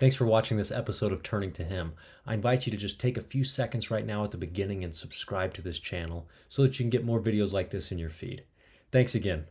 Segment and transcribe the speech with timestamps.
[0.00, 1.92] Thanks for watching this episode of Turning to Him.
[2.26, 4.92] I invite you to just take a few seconds right now at the beginning and
[4.92, 8.10] subscribe to this channel so that you can get more videos like this in your
[8.10, 8.42] feed.
[8.90, 9.44] Thanks again.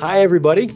[0.00, 0.70] Hi, everybody.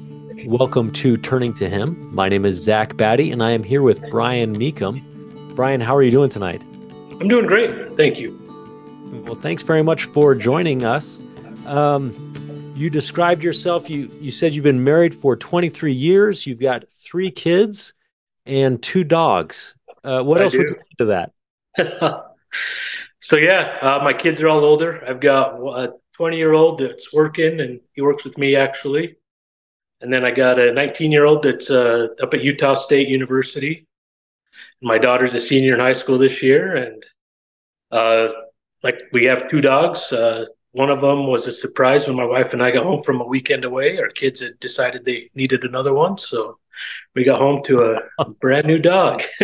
[0.46, 2.14] Welcome to Turning to Him.
[2.14, 5.52] My name is Zach Batty, and I am here with Brian Mecham.
[5.54, 6.62] Brian, how are you doing tonight?
[7.20, 7.94] I'm doing great.
[7.94, 8.40] Thank you.
[9.26, 11.20] Well, thanks very much for joining us.
[11.66, 13.90] Um, you described yourself.
[13.90, 16.46] You you said you've been married for 23 years.
[16.46, 17.92] You've got three kids
[18.48, 19.74] and two dogs.
[20.02, 20.58] Uh, what I else do.
[20.58, 21.04] would you add to
[21.76, 22.24] that?
[23.20, 25.04] so yeah, uh, my kids are all older.
[25.06, 29.16] I've got a 20 year old that's working, and he works with me actually.
[30.00, 33.86] And then I got a 19 year old that's uh, up at Utah State University.
[34.82, 37.04] My daughter's a senior in high school this year, and
[37.90, 38.28] uh,
[38.82, 40.12] like we have two dogs.
[40.12, 43.20] Uh, one of them was a surprise when my wife and I got home from
[43.20, 43.98] a weekend away.
[43.98, 46.58] Our kids had decided they needed another one, so
[47.14, 49.22] we got home to a brand new dog.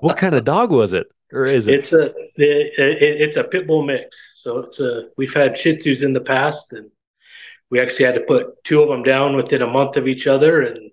[0.00, 1.74] What kind of dog was it, or is it?
[1.74, 4.16] It's a it, it, it's a pit bull mix.
[4.36, 6.90] So it's a we've had Shih Tzus in the past, and
[7.70, 10.62] we actually had to put two of them down within a month of each other,
[10.62, 10.90] and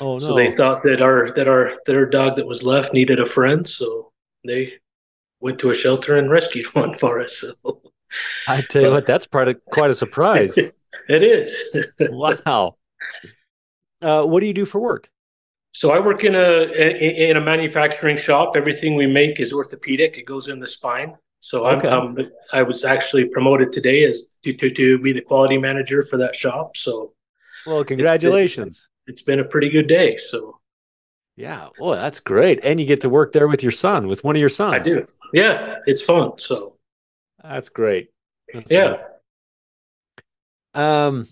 [0.00, 0.18] oh no!
[0.18, 3.68] so they thought that our that our third dog that was left needed a friend,
[3.68, 4.12] so
[4.44, 4.74] they
[5.40, 7.36] went to a shelter and rescued one for us.
[7.38, 7.82] So
[8.48, 10.56] I tell you what, that's quite a surprise.
[11.08, 11.86] it is.
[12.00, 12.76] wow.
[14.06, 15.04] Uh, what do you do for work?
[15.72, 16.52] So I work in a
[17.30, 18.46] in a manufacturing shop.
[18.56, 20.16] Everything we make is orthopedic.
[20.16, 21.10] It goes in the spine.
[21.40, 21.88] So I'm, Okay.
[21.88, 22.16] um,
[22.52, 26.34] I was actually promoted today as to, to to be the quality manager for that
[26.42, 26.76] shop.
[26.76, 27.12] So
[27.66, 28.88] Well, congratulations.
[29.10, 30.16] it's been a pretty good day.
[30.30, 30.38] So
[31.36, 32.60] Yeah, well, that's great.
[32.62, 34.80] And you get to work there with your son, with one of your sons.
[34.80, 35.06] I do.
[35.32, 36.32] Yeah, it's fun.
[36.38, 36.76] So
[37.42, 38.04] That's great.
[38.54, 38.84] That's yeah.
[38.92, 39.12] wonderful.
[40.74, 41.28] Um,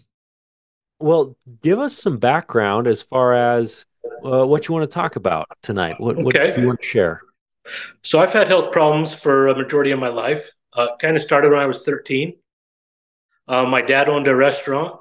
[0.98, 3.86] well, give us some background as far as
[4.24, 5.98] uh, what you want to talk about tonight.
[5.98, 7.20] What, what do you want to share?
[8.02, 10.50] So I've had health problems for a majority of my life.
[10.72, 12.36] Uh, kind of started when I was 13.
[13.46, 14.94] Uh, my dad owned a restaurant,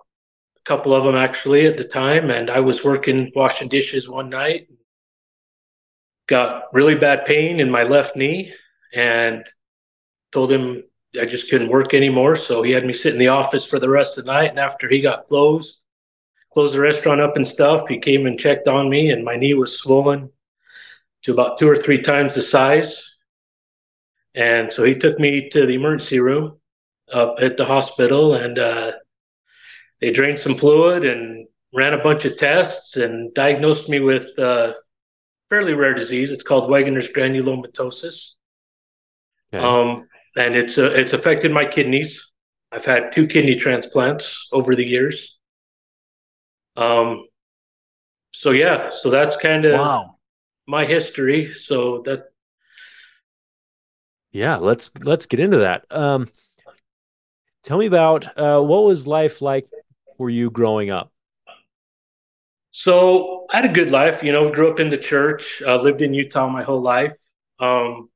[0.57, 4.29] a couple of them actually at the time, and I was working washing dishes one
[4.29, 4.67] night.
[6.27, 8.53] Got really bad pain in my left knee,
[8.93, 9.45] and
[10.31, 10.83] told him
[11.19, 12.35] I just couldn't work anymore.
[12.35, 14.49] So he had me sit in the office for the rest of the night.
[14.49, 15.82] And after he got closed,
[16.53, 19.53] closed the restaurant up and stuff, he came and checked on me, and my knee
[19.53, 20.29] was swollen
[21.23, 23.17] to about two or three times the size.
[24.35, 26.59] And so he took me to the emergency room
[27.11, 28.91] up at the hospital, and uh,
[30.01, 34.73] they drained some fluid and ran a bunch of tests and diagnosed me with uh,
[35.49, 36.31] fairly rare disease.
[36.31, 38.33] It's called Wegener's granulomatosis.
[39.53, 39.63] Okay.
[39.63, 42.31] Um, and it's uh, it's affected my kidneys.
[42.71, 45.37] I've had two kidney transplants over the years.
[46.75, 47.27] Um,
[48.31, 50.15] so yeah, so that's kind of wow.
[50.67, 51.53] my history.
[51.53, 52.29] So that
[54.31, 55.85] Yeah, let's let's get into that.
[55.91, 56.29] Um,
[57.63, 59.67] tell me about uh, what was life like
[60.17, 61.13] for you growing up?
[62.75, 64.23] so I had a good life.
[64.23, 65.61] You know, grew up in the church.
[65.65, 67.15] Uh, lived in Utah my whole life.
[67.59, 68.09] Um,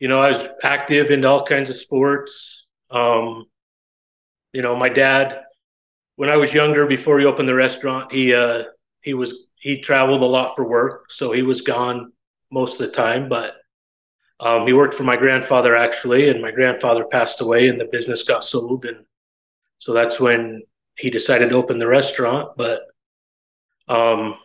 [0.00, 2.66] you know, I was active in all kinds of sports.
[2.90, 3.44] Um,
[4.52, 5.43] you know, my dad,
[6.16, 8.64] when I was younger, before he opened the restaurant, he uh,
[9.02, 12.12] he was he traveled a lot for work, so he was gone
[12.50, 13.28] most of the time.
[13.28, 13.54] But
[14.40, 18.22] um, he worked for my grandfather actually, and my grandfather passed away, and the business
[18.24, 19.04] got sold, and
[19.78, 20.62] so that's when
[20.96, 22.56] he decided to open the restaurant.
[22.56, 22.82] But
[23.88, 24.36] um,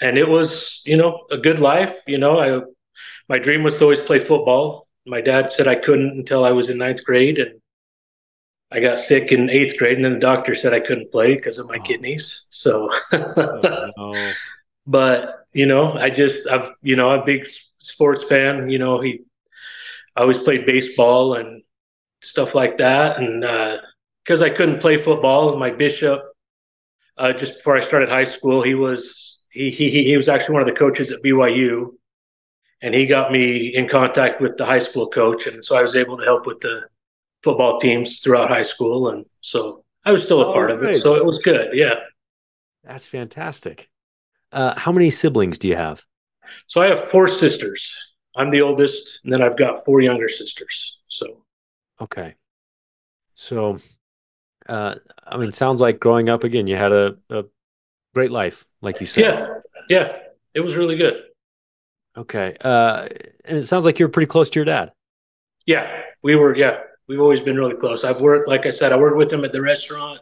[0.00, 2.02] and it was you know a good life.
[2.06, 2.62] You know, I
[3.28, 4.88] my dream was to always play football.
[5.06, 7.60] My dad said I couldn't until I was in ninth grade, and
[8.74, 11.58] I got sick in eighth grade, and then the doctor said I couldn't play because
[11.58, 11.82] of my Oh.
[11.82, 12.46] kidneys.
[12.50, 14.32] So, Oh, no.
[14.86, 17.46] but you know, I just I've you know I'm a big
[17.82, 18.68] sports fan.
[18.68, 19.20] You know, he
[20.16, 21.62] I always played baseball and
[22.22, 23.44] stuff like that, and
[24.24, 26.20] because I couldn't play football, my bishop
[27.16, 30.62] uh, just before I started high school, he was he he he was actually one
[30.62, 31.90] of the coaches at BYU,
[32.82, 35.94] and he got me in contact with the high school coach, and so I was
[35.94, 36.82] able to help with the
[37.44, 40.96] football teams throughout high school, and so I was still a Oh, part of great.
[40.96, 41.00] it.
[41.00, 41.94] So it was good, yeah.
[42.84, 43.90] That's fantastic.
[44.52, 46.04] Uh, how many siblings do you have?
[46.66, 47.94] So I have four sisters.
[48.36, 50.98] I'm the oldest, and then I've got four younger sisters.
[51.08, 51.44] So
[52.00, 52.34] Okay.
[53.34, 53.78] So,
[54.68, 57.44] uh, I mean, sounds like growing up again, you had a, a
[58.14, 59.24] great life, like you said.
[59.24, 59.46] yeah,
[59.88, 60.16] yeah,
[60.54, 61.14] it was really good.
[62.16, 62.56] Okay.
[62.60, 63.08] Uh,
[63.44, 64.92] and it sounds like you're pretty close to your dad.
[65.66, 66.54] Yeah, we were.
[66.56, 68.04] Yeah, we've always been really close.
[68.04, 70.20] I've worked, like I said, I worked with him at the restaurant.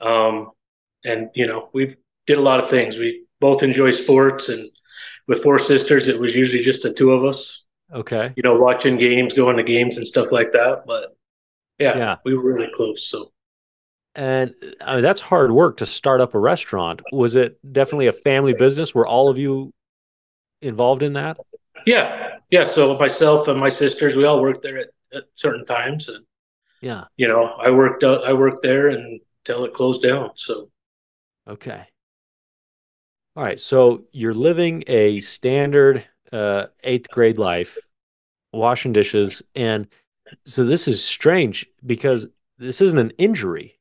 [0.00, 0.50] Um,
[1.04, 1.96] and you know, we've
[2.26, 2.98] did a lot of things.
[2.98, 4.70] We both enjoy sports, and
[5.26, 7.66] with four sisters, it was usually just the two of us.
[7.92, 8.32] Okay.
[8.36, 10.84] You know, watching games, going to games and stuff like that.
[10.86, 11.16] But
[11.78, 12.16] yeah, Yeah.
[12.24, 13.06] we were really close.
[13.08, 13.32] So
[14.14, 17.02] And I mean, that's hard work to start up a restaurant.
[17.12, 18.94] Was it definitely a family business?
[18.94, 19.72] Were all of you
[20.62, 21.38] involved in that?
[21.86, 22.64] yeah, yeah.
[22.64, 26.24] So myself and my sisters, we all worked there at, at certain times, and
[26.80, 27.04] Yeah.
[27.16, 30.30] you know, I worked uh, I worked there until it closed down.
[30.36, 30.70] So
[31.48, 31.84] Okay.
[33.36, 33.58] All right.
[33.58, 37.78] So you're living a standard uh, eighth grade life,
[38.52, 39.42] washing dishes.
[39.54, 39.88] And
[40.44, 42.26] so this is strange because
[42.58, 43.78] this isn't an injury.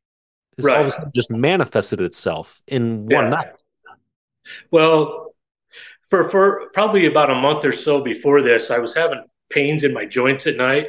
[0.57, 0.93] This all of a Right.
[0.93, 3.29] sudden just manifested itself in one Yeah.
[3.29, 3.53] night.
[4.71, 5.33] Well,
[6.09, 9.93] for for probably about a month or so before this, I was having pains in
[9.93, 10.87] my joints at night.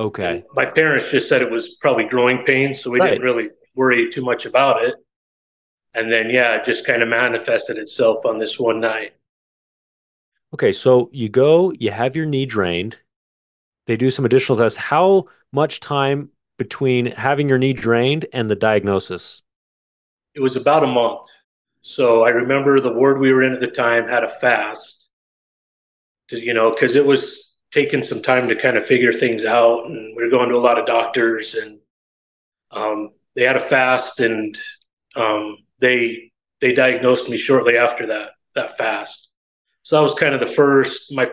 [0.00, 0.42] Okay.
[0.54, 3.10] My parents just said it was probably growing pains, so we Right.
[3.10, 4.94] didn't really worry too much about it.
[5.92, 9.12] And then, yeah, it just kind of manifested itself on this one night.
[10.54, 10.72] Okay.
[10.72, 12.98] So you go, you have your knee drained.
[13.86, 14.78] They do some additional tests.
[14.78, 19.42] How much time between having your knee drained and the diagnosis?
[20.34, 21.28] It was about a month.
[21.82, 25.08] So I remember the ward we were in at the time had a fast,
[26.28, 29.86] to, you know, because it was taking some time to kind of figure things out.
[29.86, 31.78] And we were going to a lot of doctors, and
[32.70, 34.58] um, they had a fast, and
[35.16, 39.28] um, they they diagnosed me shortly after that that fast.
[39.82, 41.30] So that was kind of the first my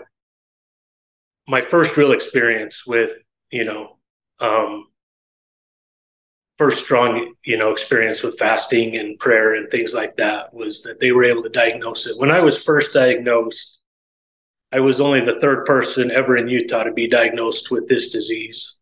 [1.47, 3.11] my first real experience with
[3.51, 3.97] you know
[4.39, 4.87] um,
[6.57, 10.99] first strong you know experience with fasting and prayer and things like that was that
[10.99, 13.76] they were able to diagnose it when i was first diagnosed
[14.71, 18.77] i was only the third person ever in utah to be diagnosed with this disease.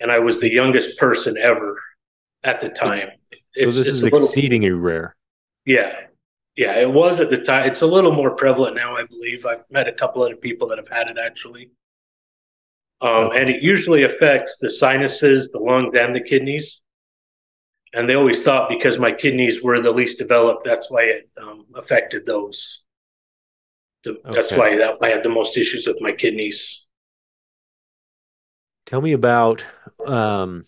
[0.00, 1.80] And i was the youngest person ever
[2.44, 3.08] at the time.
[3.56, 5.16] So this is little- exceedingly rare.
[5.64, 5.92] yeah.
[6.56, 9.46] Yeah it was at the time it's a little more prevalent now i believe.
[9.46, 11.70] I've met a couple other people that have had it actually.
[13.00, 16.80] Um, and it usually affects the sinuses the lungs and the kidneys.
[17.94, 21.64] And they always thought because my kidneys were the least developed that's why it um,
[21.74, 22.84] affected those
[24.04, 26.84] The- that's why that i had the most issues with my kidneys
[28.86, 29.62] Tell me about
[30.06, 30.64] um,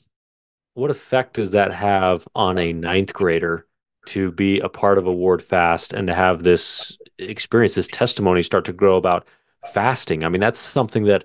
[0.74, 3.66] what effect does that have on a ninth grader
[4.08, 8.42] to be a part of a ward fast and to have this experience, this testimony
[8.42, 9.26] start to grow about
[9.72, 10.22] fasting?
[10.22, 11.24] I mean, that's something that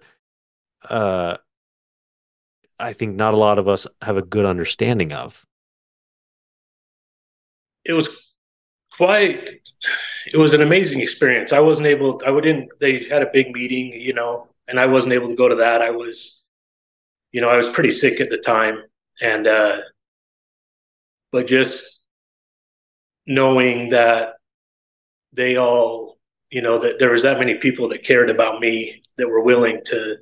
[0.89, 1.35] uh,
[2.79, 5.45] I think not a lot of us have a good understanding of.
[7.83, 8.31] it was
[8.93, 9.49] quite
[10.33, 11.53] it was an amazing experience.
[11.53, 15.13] I wasn't able i wouldn't they had a big meeting you know and i wasn't
[15.13, 15.81] able to go to that.
[15.81, 16.41] I was
[17.31, 18.83] you know i was pretty sick at the time.
[19.21, 19.77] And uh
[21.31, 22.01] but just
[23.27, 24.35] knowing that
[25.33, 26.17] they all
[26.49, 29.81] you know that there was that many people that cared about me that were willing
[29.85, 30.17] to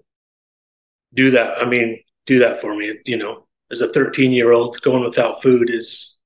[1.14, 3.46] do that i mean do that for me you know.
[3.72, 6.20] As a 13 year old going without food is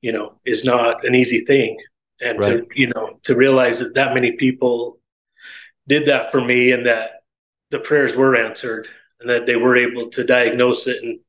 [0.00, 1.76] you know is not an easy thing
[2.20, 2.58] and Right.
[2.58, 4.98] to you know to realize that that many people
[5.86, 7.22] did that for me and that
[7.70, 8.88] the prayers were answered
[9.20, 11.20] and that they were able to diagnose it and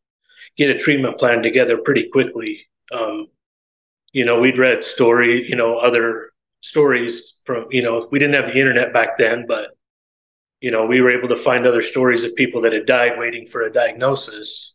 [0.58, 2.68] get a treatment plan together pretty quickly.
[2.92, 3.28] Um,
[4.14, 6.32] you know we'd read story you know other
[6.62, 9.72] stories from you know we didn't have the internet back then but
[10.62, 13.46] you know we were able to find other stories of people that had died waiting
[13.48, 14.74] for a diagnosis.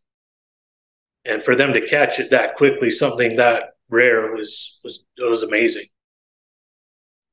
[1.25, 5.43] And for them to catch it that quickly something that rare was was it was
[5.43, 5.87] amazing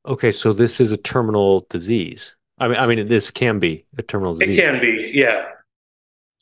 [0.05, 2.35] Okay, so this is a terminal disease.
[2.57, 5.45] I mean, I mean, this can be a terminal it can be yeah.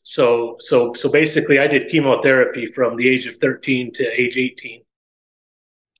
[0.03, 4.81] So so so basically i did chemotherapy from the age of 13 to age 18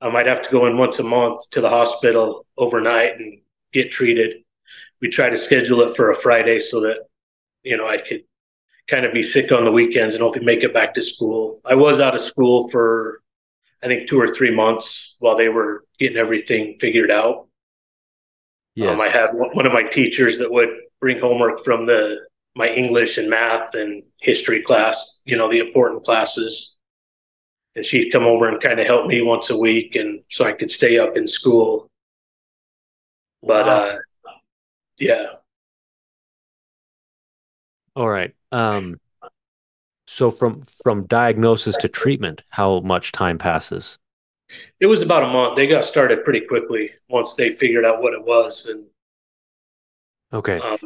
[0.01, 3.41] i might have to go in once a month to the hospital overnight and
[3.73, 4.43] get treated.
[5.01, 6.99] We try to schedule it for a friday so that
[7.63, 8.23] you know i could
[8.87, 11.59] kind of be sick on the weekends and hopefully make it back to school.
[11.65, 13.21] I was out of school for
[13.83, 17.46] i think two or three months while they were getting everything figured out
[18.77, 18.91] Yes.
[18.91, 20.69] Um, I had one of my teachers that would
[21.01, 22.17] bring homework from the
[22.55, 26.77] my English and math and history class, you know, the important classes.
[27.75, 30.51] And she'd come over and kind of help me once a week, and so I
[30.51, 31.89] could stay up in school.
[33.41, 33.89] But Wow.
[33.89, 33.97] uh,
[34.99, 35.25] yeah,
[37.95, 38.35] All right.
[38.51, 38.99] Um,
[40.05, 43.97] so from from diagnosis to treatment, how much time passes?
[44.79, 45.55] It was about a month.
[45.55, 48.87] They got started pretty quickly once they figured out what it was, and
[50.33, 50.59] Okay.
[50.59, 50.77] um,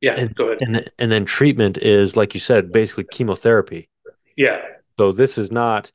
[0.00, 0.58] yeah, go ahead.
[0.62, 3.88] And and then treatment is like you said, basically chemotherapy.
[4.36, 4.62] Yeah,
[4.98, 5.92] So this is not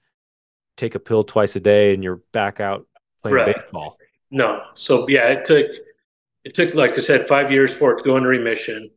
[0.75, 2.86] take a pill twice a day and you're back out
[3.22, 3.56] playing Right.
[3.56, 3.98] baseball.
[4.30, 4.63] no.
[4.75, 5.68] So yeah, it took
[6.44, 8.89] it took, like I said, five years for it to go into remission.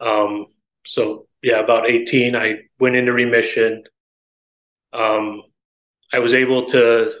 [0.00, 0.46] Um,
[0.86, 3.82] so yeah, about 18, I went into remission.
[4.92, 5.42] Um,
[6.12, 7.12] I was able to,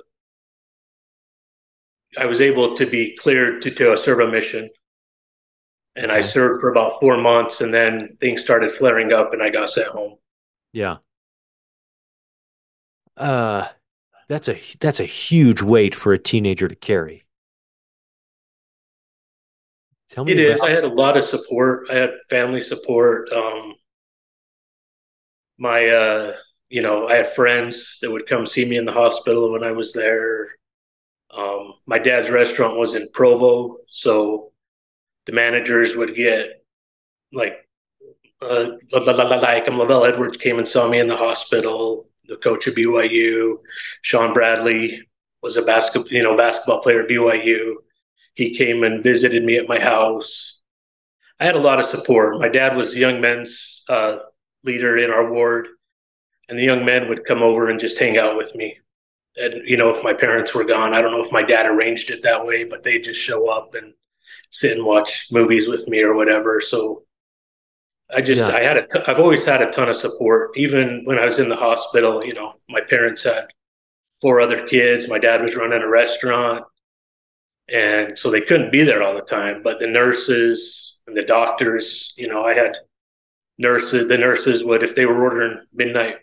[2.18, 4.70] I was able to be cleared to, to serve a mission.
[5.96, 9.50] And I served for about four months and then things started flaring up and I
[9.50, 10.14] got sent home.
[10.72, 10.98] Yeah.
[13.16, 13.66] Uh,
[14.28, 17.24] that's a, that's a huge weight for a teenager to carry.
[20.08, 20.32] Tell me.
[20.32, 20.60] It about- is.
[20.62, 21.88] I had a lot of support.
[21.90, 23.30] I had family support.
[23.32, 23.74] Um,
[25.58, 26.32] my, uh,
[26.68, 29.72] you know, I had friends that would come see me in the hospital when I
[29.72, 30.48] was there.
[31.34, 34.52] Um, my dad's restaurant was in Provo, so
[35.26, 36.64] the managers would get
[37.32, 37.54] like,
[38.40, 42.08] uh, like um, LaVell Edwards came and saw me in the hospital.
[42.26, 43.56] The coach of BYU,
[44.02, 45.08] Shawn Bradley,
[45.42, 47.74] was a basketball, you know, basketball player at BYU.
[48.34, 50.60] He came and visited me at my house.
[51.40, 52.38] I had a lot of support.
[52.40, 54.18] My dad was the young men's uh,
[54.64, 55.68] leader in our ward,
[56.48, 58.78] and the young men would come over and just hang out with me.
[59.36, 62.10] And you know, if my parents were gone, I don't know if my dad arranged
[62.10, 63.94] it that way, but they just show up and
[64.50, 66.60] sit and watch movies with me or whatever.
[66.60, 67.04] So
[68.14, 68.56] I just yeah.
[68.56, 70.56] I had a t- I've always had a ton of support.
[70.56, 73.46] Even when I was in the hospital, you know, my parents had
[74.20, 75.08] four other kids.
[75.08, 76.64] My dad was running a restaurant
[77.68, 79.62] and so they couldn't be there all the time.
[79.62, 82.76] But the nurses and the doctors, you know, I had
[83.58, 84.08] nurses.
[84.08, 86.16] The nurses would, if they were ordering midnight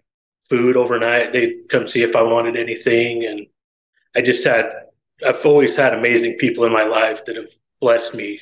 [0.49, 3.25] food overnight, they'd come see if I wanted anything.
[3.25, 3.47] And
[4.15, 4.65] I just had,
[5.25, 7.47] I've always had amazing people in my life that have
[7.81, 8.39] blessed me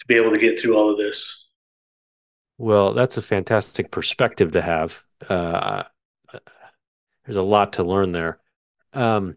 [0.00, 1.48] to be able to get through all of this.
[2.58, 5.02] Well, that's a fantastic perspective to have.
[5.28, 5.84] Uh,
[7.24, 8.40] there's a lot to learn there.
[8.92, 9.36] Um,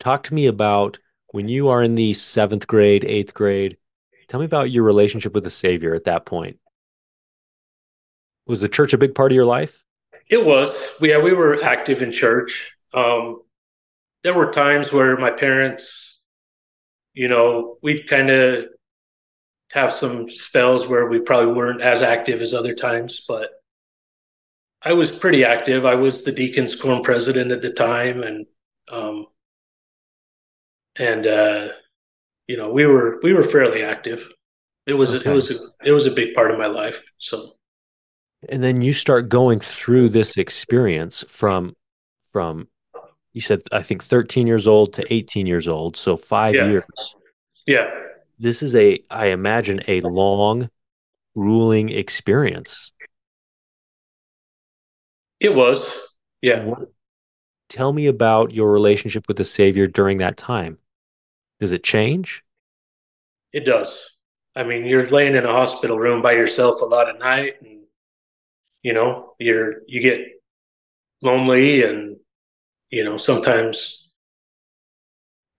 [0.00, 0.98] talk to me about
[1.28, 3.76] when you are in the seventh grade, eighth grade,
[4.28, 6.58] tell me about your relationship with the Savior at that point.
[8.46, 9.81] Was the church a big part of your life?
[10.32, 10.74] It was.
[10.98, 12.74] Yeah, we were active in church.
[12.94, 13.42] Um,
[14.24, 16.20] there were times where my parents,
[17.12, 18.64] you know, we'd kind of
[19.72, 23.50] have some spells where we probably weren't as active as other times, but
[24.80, 25.84] I was pretty active.
[25.84, 28.46] I was the Deacons Quorum president at the time, and
[28.90, 29.26] um,
[30.96, 31.68] and uh,
[32.46, 34.26] you know we were we were fairly active.
[34.86, 35.30] It was okay.
[35.30, 37.04] it was a, it was a big part of my life.
[37.18, 37.52] So,
[38.48, 41.74] and then you start going through this experience from
[42.30, 42.68] from
[43.32, 46.66] you said I think 13 years old to 18 years old, so five yeah.
[46.68, 47.14] years.
[47.66, 47.90] Yeah,
[48.38, 50.68] this is a I imagine a long,
[51.34, 52.92] ruling experience.
[55.40, 55.84] It was,
[56.40, 56.64] yeah.
[56.64, 56.92] What,
[57.68, 60.78] tell me about your relationship with the Savior during that time.
[61.58, 62.42] Does it change?
[63.52, 64.10] It does.
[64.54, 67.81] I mean, you're laying in a hospital room by yourself a lot at night, and
[68.82, 70.20] you know, you're you get
[71.20, 72.16] lonely, and
[72.90, 74.08] you know, sometimes,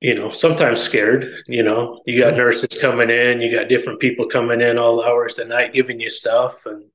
[0.02, 1.44] you know, sometimes scared.
[1.48, 5.38] You know, you got nurses coming in, you got different people coming in all hours
[5.40, 6.86] of the night giving you stuff, and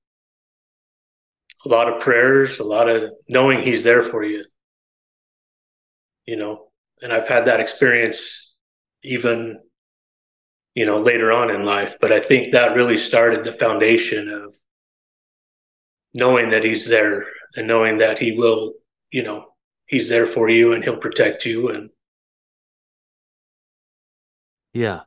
[1.64, 4.44] a lot of prayers, a lot of knowing He's there for you.
[6.26, 6.68] You know,
[7.02, 8.49] and I've had that experience
[9.02, 9.58] even
[10.75, 14.52] you know later on in life but i think that really started the foundation of
[16.18, 18.75] knowing that he's there and knowing that he will
[19.10, 19.46] you know
[19.87, 21.90] he's there for you and he'll protect you and
[24.72, 25.00] yeah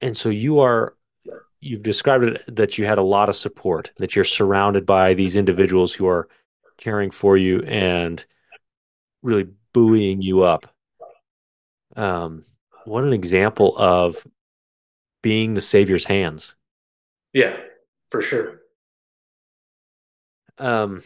[0.00, 0.94] and so you are
[1.60, 5.36] you've described it that you had a lot of support that you're surrounded by these
[5.36, 6.28] individuals who are
[6.78, 8.24] caring for you and
[9.22, 10.72] really buoying you up
[11.96, 12.44] um,
[12.84, 14.26] what an example of
[15.22, 16.54] being the Savior's hands.
[17.32, 17.56] Yeah,
[18.10, 18.57] for sure.
[20.58, 21.02] Um,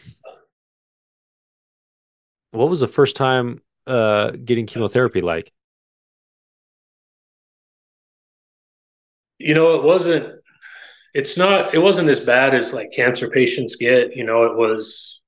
[2.52, 5.52] what was the first time uh, getting chemotherapy like?
[9.38, 10.40] You know, it wasn't.
[11.14, 11.75] It's not.
[11.75, 14.16] It wasn't as bad as like cancer patients get.
[14.16, 15.21] You know, it was.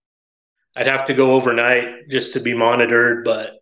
[0.76, 3.52] I'd have to go overnight just to be monitored, but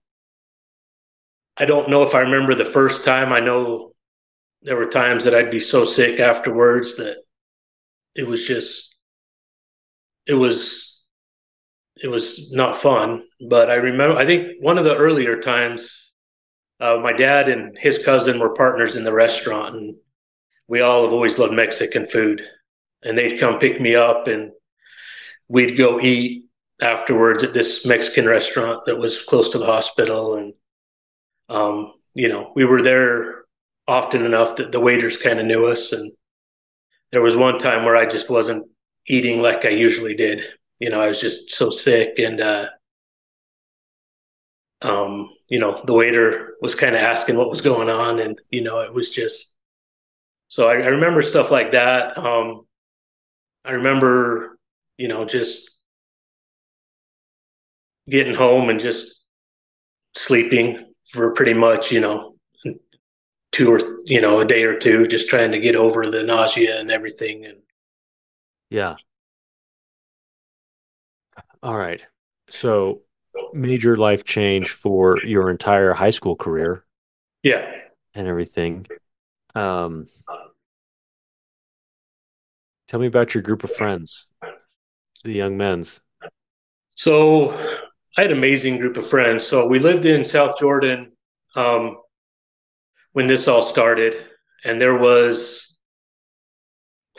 [1.57, 3.33] I don't know if I remember the first time.
[3.33, 3.93] I know
[4.63, 7.17] there were times that I'd be so sick afterwards that
[8.15, 8.92] it was just
[10.27, 11.03] it was
[11.97, 13.23] it was not fun.
[13.49, 16.11] But I remember I think one of the earlier times
[16.81, 19.95] uh, my dad and his cousin were partners in the restaurant and
[20.67, 22.43] we all have always loved Mexican food.
[23.05, 24.53] And they'd come pick me up and
[25.49, 26.47] we'd go eat
[26.81, 30.55] afterwards at this Mexican restaurant that was close to the hospital and
[31.49, 33.45] um, you know, we were there
[33.87, 35.93] often enough that the waiters kind of knew us.
[35.93, 36.13] And
[37.11, 38.67] there was one time where I just wasn't
[39.07, 40.43] eating like I usually did.
[40.79, 42.67] You know, I was just so sick and, uh,
[44.83, 48.63] um, you know, the waiter was kind of asking what was going on, and you
[48.63, 49.57] know, it was just.
[50.49, 52.19] So I, I remember stuff like that.
[52.19, 52.67] Um,
[53.65, 54.59] I remember,
[54.99, 55.71] you know, just
[58.09, 59.25] getting home and just
[60.17, 62.35] sleeping for pretty much, you know,
[63.53, 66.81] two or you know a day or two, just trying to get over the nausea
[66.81, 67.45] and everything.
[67.45, 67.59] And
[68.73, 68.97] yeah.
[71.63, 72.05] All right.
[72.49, 73.03] So
[73.53, 76.85] major life change for your entire high school career.
[77.43, 77.71] Yeah.
[78.15, 78.87] And everything.
[79.55, 80.07] Um,
[82.89, 84.29] tell me about your group of friends,
[85.25, 86.01] the young men's.
[86.95, 87.53] So
[88.17, 89.47] I had an amazing group of friends.
[89.47, 91.13] So we lived in South Jordan
[91.57, 91.99] um,
[93.13, 94.15] when this all started,
[94.65, 95.72] and there was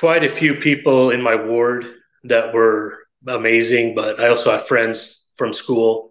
[0.04, 1.86] quite a few people in my ward
[2.26, 3.96] that were amazing.
[3.96, 6.10] But I also have friends from school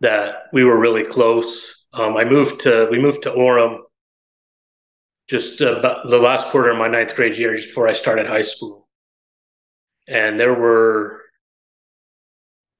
[0.00, 1.84] that we were really close.
[1.92, 3.80] Um, I moved to we moved to Orem
[5.28, 8.88] just about the last quarter of my ninth grade year, before I started high school,
[10.08, 11.20] and there were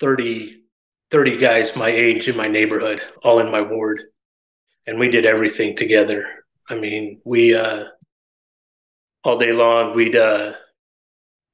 [0.00, 0.62] 30,
[1.10, 4.00] 30 guys my age in my neighborhood, all in my ward,
[4.86, 6.24] and we did everything together.
[6.70, 7.84] I mean, we uh,
[9.24, 10.52] all day long we'd uh,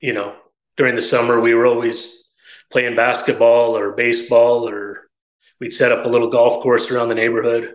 [0.01, 0.35] you know
[0.77, 2.19] during the summer we were always
[2.71, 5.09] playing basketball or baseball or
[5.61, 7.75] we'd set up a little golf course around the neighborhood.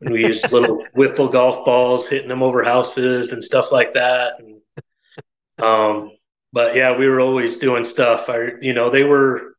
[0.00, 4.32] And we used little wiffle golf balls, hitting them over houses and stuff like that.
[4.40, 6.12] And, um,
[6.52, 8.28] but yeah, we were always doing stuff.
[8.28, 9.54] I, you know, they were,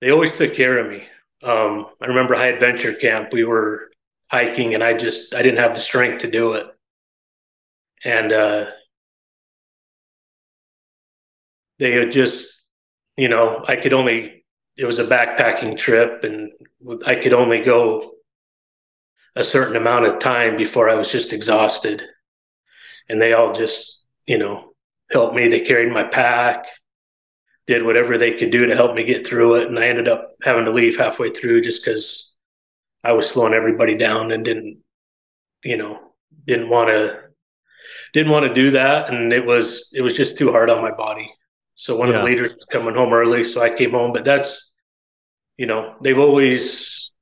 [0.00, 1.04] they always took care of me.
[1.42, 3.32] Um, I remember high adventure camp.
[3.32, 3.90] We were
[4.30, 6.66] hiking, and I just, I didn't have the strength to do it.
[8.04, 8.66] And uh,
[11.78, 12.64] they had just,
[13.16, 14.38] you know, I could only
[14.78, 16.52] it was a backpacking trip and
[17.04, 18.12] I could only go
[19.34, 22.02] a certain amount of time before I was just exhausted.
[23.08, 24.72] And they all just, you know,
[25.10, 25.48] helped me.
[25.48, 26.66] They carried my pack,
[27.66, 29.68] did whatever they could do to help me get through it.
[29.68, 32.34] And I ended up having to leave halfway through just because
[33.02, 34.78] I was slowing everybody down and didn't,
[35.64, 35.98] you know,
[36.46, 37.27] didn't want to
[38.12, 40.90] didn't want to do that and it was it was just too hard on my
[40.90, 41.30] body
[41.74, 42.14] so one yeah.
[42.14, 44.68] of the leaders was coming home early so i came home but that's
[45.58, 47.12] you know, they've always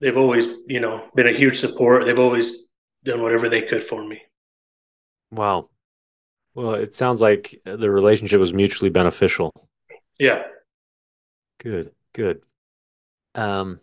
[0.00, 2.04] they've always, you know, been a huge support.
[2.04, 2.68] They've always
[3.04, 4.20] done whatever they could for me.
[5.32, 5.70] Wow.
[6.54, 9.50] Well, it sounds like the relationship was mutually beneficial.
[10.18, 10.42] Yeah.
[11.58, 11.90] Good.
[12.12, 12.42] Good.
[13.34, 13.80] Um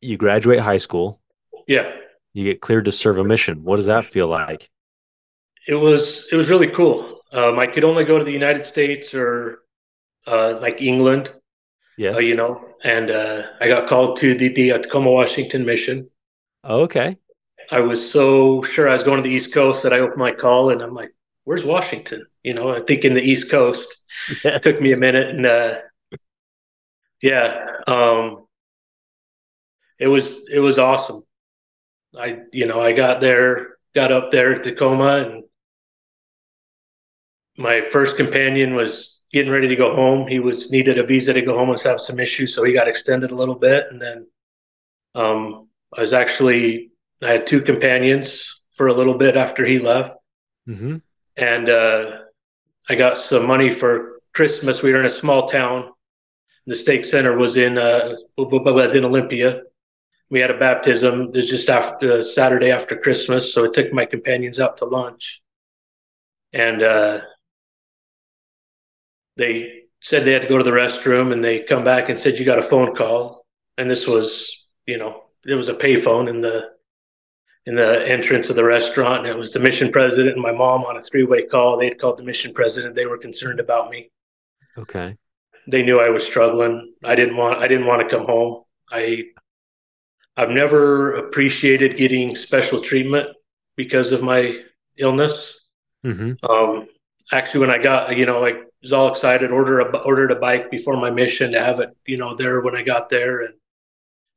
[0.00, 1.20] you graduate high school.
[1.66, 1.90] Yeah.
[2.34, 3.64] You get cleared to serve a mission.
[3.64, 4.70] What does that feel like?
[5.66, 7.20] It was it was really cool.
[7.32, 9.60] Um, I could only go to the United States or
[10.26, 11.32] uh, like England
[11.96, 16.10] yeah, Uh, you know, and uh, I got called to the, the Tacoma, Washington mission.
[16.64, 17.18] Oh, okay.
[17.70, 20.32] I was so sure I was going to the East Coast that I opened my
[20.32, 22.26] call and I'm like, where's Washington?
[22.42, 23.94] You know, I think in the East Coast.
[24.42, 24.56] Yes.
[24.56, 25.74] It took me a minute and uh,
[27.22, 28.46] yeah, um,
[29.98, 31.22] it was it was awesome.
[32.18, 35.44] I you know I got there, got up there at Tacoma, and
[37.56, 40.28] my first companion was getting ready to go home.
[40.28, 42.88] He was needed a visa to go home and have some issues, so he got
[42.88, 43.86] extended a little bit.
[43.90, 44.26] And then
[45.14, 46.90] um, I was actually
[47.22, 50.16] I had two companions for a little bit after he left,
[50.68, 50.96] mm-hmm.
[51.36, 52.10] and uh,
[52.88, 54.82] I got some money for Christmas.
[54.82, 55.90] We were in a small town.
[56.66, 59.62] The stake center was in uh, was in Olympia.
[60.34, 61.28] We had a baptism.
[61.28, 64.84] It was just after uh, Saturday after Christmas, so I took my companions out to
[64.84, 65.40] lunch,
[66.52, 67.20] and uh,
[69.36, 72.36] they said they had to go to the restroom and they come back and said
[72.36, 73.46] you got a phone call.
[73.78, 76.62] And this was you know it was a payphone in the
[77.66, 80.80] in the entrance of the restaurant and it was the mission president and my mom
[80.82, 81.78] on a three-way call.
[81.78, 82.96] They had called the mission president.
[82.96, 84.10] They were concerned about me.
[84.76, 85.16] Okay.
[85.68, 86.92] They knew i was struggling.
[87.04, 88.64] I didn't want i didn't want to come home.
[88.90, 89.26] I
[90.36, 93.28] i've never appreciated getting special treatment
[93.76, 94.54] because of my
[94.98, 95.60] illness
[96.04, 96.32] mm-hmm.
[96.50, 96.86] um
[97.32, 99.50] actually when i got you know like was all excited.
[99.50, 102.76] Ordered a ordered a bike before my mission to have it, you know, there when
[102.76, 103.42] I got there.
[103.42, 103.54] And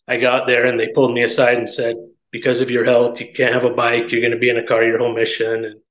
[0.07, 1.97] I got there, and they pulled me aside and said,
[2.31, 4.09] "Because of your health, you can't have a bike.
[4.11, 5.81] You're going to be in a car your whole mission." And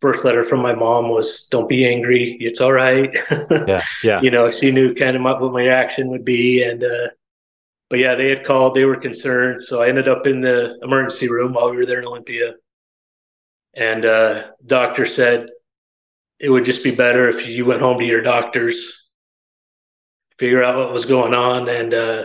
[0.00, 2.38] first letter from my mom was, "Don't be angry.
[2.40, 3.10] It's all right."
[3.66, 4.22] yeah, yeah.
[4.22, 7.08] you know, she knew kind of what my reaction would be, and uh,
[7.90, 8.74] but yeah, they had called.
[8.74, 12.00] They were concerned, so I ended up in the emergency room while we were there
[12.00, 12.54] in Olympia.
[13.74, 15.48] And uh, doctor said
[16.38, 19.08] it would just be better if you went home to your doctors,
[20.38, 22.22] figure out what was going on, and uh,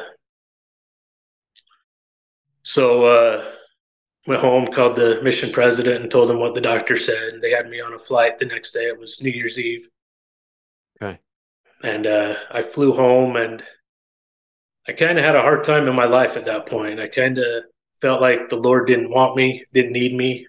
[2.64, 3.52] so uh,
[4.28, 7.34] went home, called the mission president, and told him what the doctor said.
[7.34, 8.86] And they had me on a flight the next day.
[8.86, 9.88] It was New Year's Eve.
[11.02, 11.20] Okay.
[11.84, 13.64] And uh, I flew home, and
[14.88, 17.00] I kind of had a hard time in my life at that point.
[17.00, 17.64] I kind of
[18.02, 20.48] felt like the Lord didn't want me, didn't need me,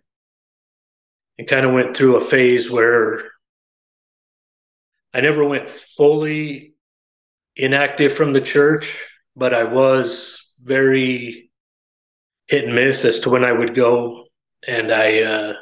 [1.39, 3.31] and kind of went through a phase where
[5.13, 6.75] I never went fully
[7.55, 8.99] inactive from the church,
[9.37, 11.51] but I was very
[12.49, 14.25] hit and miss as to when I would go,
[14.67, 15.53] and I uh,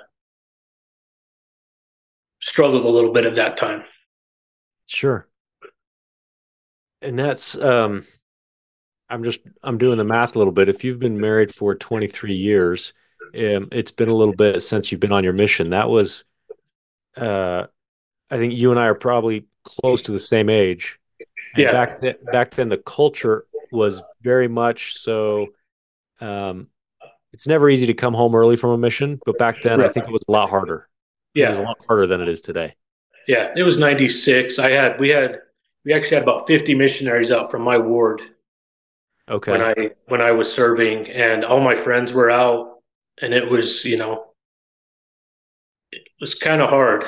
[2.40, 3.85] struggled a little bit at that time.
[4.87, 5.28] Sure.
[7.02, 8.06] And that's um
[9.12, 10.68] I'm just I'm doing the math a little bit.
[10.68, 12.92] If you've been married for 23 years,
[13.35, 15.70] um, it's been a little bit since you've been on your mission.
[15.70, 16.25] That was
[17.16, 17.66] uh
[18.31, 20.98] I think you and I are probably close to the same age.
[21.55, 21.72] And Yeah.
[21.72, 25.48] Back then, back then, the culture was very much so.
[26.20, 26.68] Um,
[27.35, 30.07] it's never easy to come home early from a mission, but back then, I think
[30.07, 30.88] it was a lot harder.
[31.35, 32.75] Yeah, it was a lot harder than it is today.
[33.27, 33.53] yeah.
[33.57, 34.59] It was '96.
[34.59, 35.40] I had we had
[35.85, 38.22] we actually had about 50 missionaries out from my ward
[39.30, 39.52] Okay.
[39.52, 39.74] when I
[40.06, 42.78] when I was serving, and all my friends were out,
[43.20, 44.32] and it was you know
[45.92, 47.04] it was kind of hard.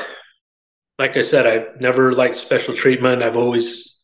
[0.99, 3.23] Like I said, I've never liked special treatment.
[3.23, 4.01] I've always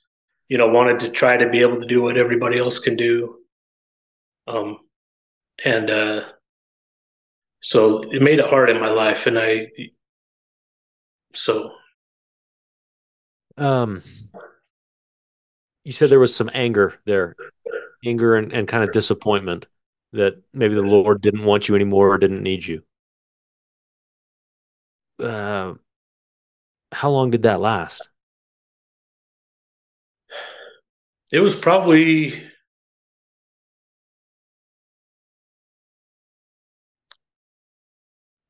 [0.49, 3.39] you know wanted to try to be able to do what everybody else can do.
[4.49, 4.79] Um,
[5.65, 6.23] and uh,
[7.63, 9.69] so it made it hard in my life, and I
[11.35, 11.71] so
[13.57, 14.03] um,
[15.85, 17.37] you said there was some anger there,
[18.05, 19.67] anger and, and kind of disappointment
[20.13, 22.83] that maybe the Lord didn't want you anymore or didn't need you.
[25.19, 25.75] Uh,
[26.93, 28.09] how long did that last?
[31.33, 32.43] it was probably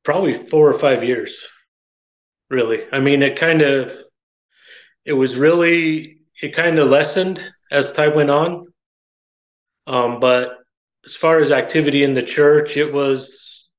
[0.03, 1.35] probably four or five years
[2.49, 3.93] really i mean it kind of
[5.05, 8.70] it was really it kind of lessened as time went on
[9.87, 10.57] um, but
[11.05, 13.69] as far as activity in the church it was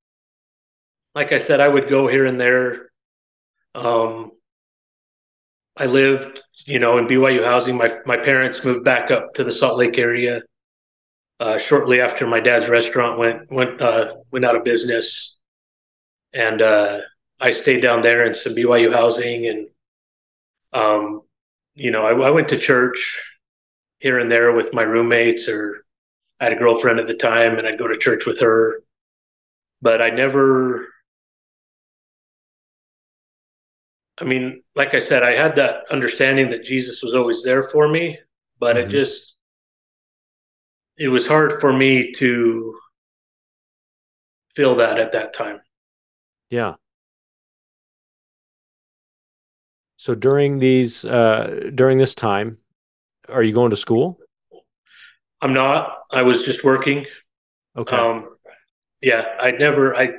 [1.15, 2.91] like i said i would go here and there.
[3.75, 4.33] Um,
[5.77, 7.77] i lived you know in byu housing.
[7.77, 10.43] My, my parents moved back up to the salt lake area
[11.43, 15.37] uh, shortly after my dad's restaurant went went uh, went out of business.
[16.33, 17.01] And uh,
[17.41, 19.69] I stayed down there in some BYU housing, and
[20.73, 21.23] um,
[21.75, 23.21] you know, I, I went to church
[23.99, 25.85] here and there with my roommates, or
[26.43, 28.83] I had a girlfriend at the time, and I'd go to church with her.
[29.81, 30.89] But I never,
[34.19, 37.87] I mean, like I said, I had that understanding that Jesus was always there for
[37.87, 38.19] me,
[38.59, 38.91] but it Mhm.
[38.91, 39.37] just,
[40.97, 42.77] it was hard for me to
[44.57, 45.61] feel that at that time.
[46.51, 46.75] Yeah.
[49.97, 52.59] So during these uh during this time,
[53.29, 54.19] are you going to school?
[55.43, 55.99] I'm not.
[56.13, 57.05] I was just working.
[57.77, 57.97] Okay.
[57.97, 58.37] Um,
[59.01, 59.95] yeah, I never.
[59.97, 60.11] I.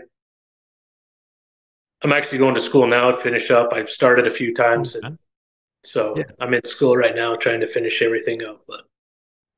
[2.03, 3.71] I'm actually going to school now to finish up.
[3.71, 5.17] I've started a few times, and
[5.85, 6.23] so Yeah.
[6.41, 8.63] I'm in school right now, trying to finish everything up.
[8.67, 8.81] But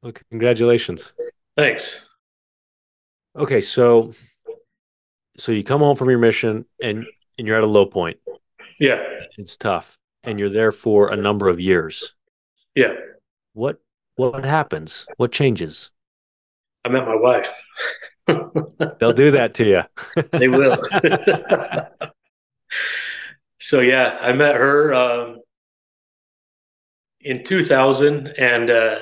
[0.03, 1.13] Okay, congratulations.
[1.57, 2.05] thanks.
[3.35, 4.13] Okay, so
[5.37, 7.05] so you come home from your mission and
[7.37, 8.17] and you're at a low point.
[8.79, 9.01] Yeah,
[9.37, 9.97] It's tough.
[10.23, 12.13] And you're there for a number of years.
[12.75, 12.93] yeah.
[13.53, 13.79] What
[14.15, 15.05] what happens?
[15.17, 15.91] What changes?
[16.83, 17.53] I met my wife.
[18.27, 20.23] They'll do that to you.
[20.39, 20.77] they will.
[23.59, 25.39] so yeah, I met her um,
[27.21, 28.99] in 2000, and uh,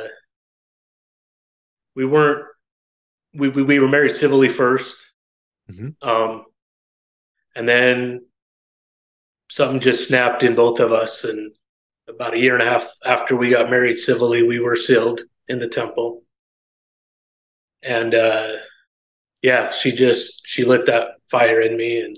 [1.96, 2.46] we weren't.
[3.36, 4.94] We, we we were married civilly 1st
[5.72, 5.96] Mhm.
[6.02, 6.44] um,
[7.56, 8.26] and then
[9.50, 11.54] something just snapped in both of us, and
[12.08, 15.60] about a year and a half after we got married civilly, we were sealed in
[15.60, 16.24] the temple,
[17.82, 18.54] and uh,
[19.42, 22.18] yeah, she just she lit that fire in me, and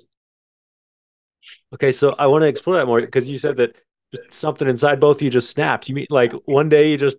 [1.73, 3.81] Okay, so I want to explore that more because you said that
[4.31, 5.89] something inside both of you just snapped.
[5.89, 7.17] You mean like one day you just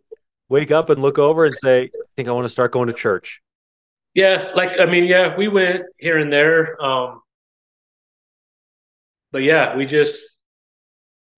[0.48, 2.92] wake up and look over and say, I think I want to start going to
[2.92, 3.40] church.
[4.14, 6.80] Yeah, like I mean, yeah, we went here and there.
[6.82, 7.20] Um
[9.32, 10.35] but yeah, we just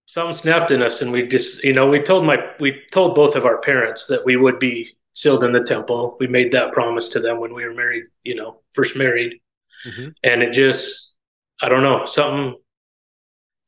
[0.09, 3.37] something snapped in us and we just you know, we told my we told both
[3.37, 6.17] of our parents that we would be sealed in the temple.
[6.21, 9.41] We made that promise to them when we were married, you know, first married.
[9.87, 10.09] Mm-hmm.
[10.23, 11.17] And it just,
[11.61, 12.57] I don't know, something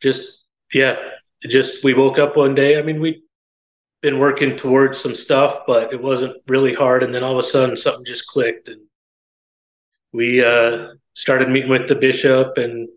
[0.01, 0.97] just, yeah,
[1.43, 2.79] it just, we woke up one day.
[2.79, 3.23] I mean, we
[4.01, 7.03] been working towards some stuff, but it wasn't really hard.
[7.03, 8.81] And then all of a sudden something just clicked and
[10.13, 12.89] we uh, started meeting with the bishop and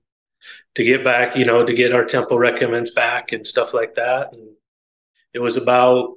[0.76, 4.34] to get back, you know, to get our temple recommends back and stuff like that.
[4.34, 4.50] And
[5.34, 6.14] it was about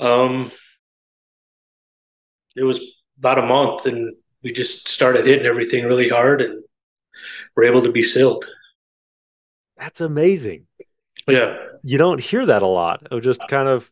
[0.00, 0.50] um
[2.56, 2.80] it was
[3.18, 6.62] about a month and we just started hitting everything really hard and
[7.56, 8.46] we're able to be sealed.
[9.76, 10.66] That's amazing.
[11.26, 11.56] yeah.
[11.82, 13.90] You don't hear that a lot of just kind of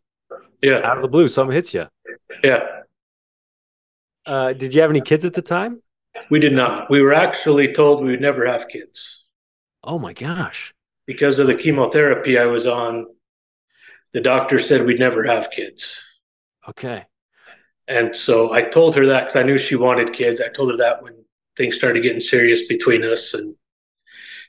[0.62, 1.86] yeah out of the blue, something hits you.
[2.42, 2.60] Yeah.
[4.24, 5.82] Uh, did you have any kids at the time?
[6.30, 6.90] We did not.
[6.90, 9.24] We were actually told we would never have kids.
[9.82, 10.74] Oh my gosh.
[11.06, 13.06] Because of the chemotherapy I was on,
[14.12, 16.02] the doctor said we'd never have kids.
[16.68, 17.04] Okay.
[17.86, 20.40] And so I told her that because I knew she wanted kids.
[20.40, 21.24] I told her that when
[21.56, 23.54] things started getting serious between us, and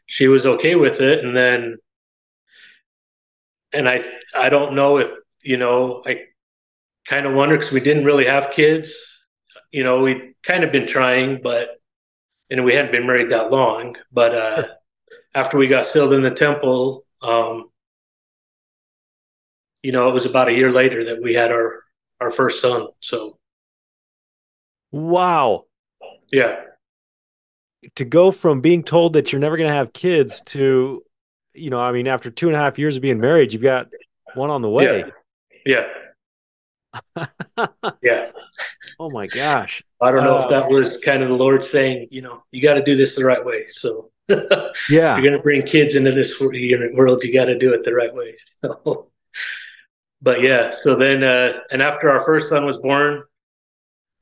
[0.08, 1.24] she was okay with it.
[1.24, 1.78] And then,
[3.72, 4.04] and I,
[4.36, 6.24] I don't know if you know, I
[7.08, 9.17] kind of wonder because we didn't really have kids
[9.72, 11.82] you know, we kind of been trying, but
[12.50, 13.96] and we hadn't been married that long.
[14.12, 14.68] But uh,
[15.34, 17.70] after we got sealed in the temple, um,
[19.84, 21.84] you know, it was about a year later that we had our
[22.20, 22.88] our first son.
[23.02, 23.38] So,
[24.92, 25.66] wow,
[26.32, 26.62] yeah.
[27.96, 31.04] To go from being told that you're never going to have kids to,
[31.54, 33.88] you know, I mean, after two and a half years of being married, you've got
[34.34, 35.06] one on the way.
[35.06, 35.12] Yeah.
[35.66, 35.88] Yeah.
[38.02, 38.32] yeah.
[39.00, 39.84] Oh my gosh.
[40.02, 42.62] I don't know uh, if that was kind of the Lord saying, you know, you
[42.62, 43.68] got to do this the right way.
[43.68, 44.12] So
[44.90, 46.56] yeah, you're going to bring kids into this world.
[47.24, 48.36] You got to do it the right way.
[48.62, 49.12] So,
[50.20, 53.24] but yeah, so then, uh, and after our first son was born,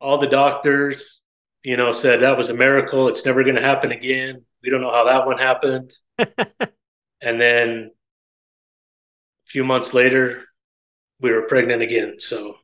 [0.01, 1.21] all the doctors,
[1.63, 3.08] you know, said that was a miracle.
[3.08, 4.43] It's never going to happen again.
[4.62, 5.93] We don't know how that one happened.
[6.19, 7.91] and then
[9.45, 10.43] a few months later,
[11.19, 12.15] we were pregnant again.
[12.19, 12.58] So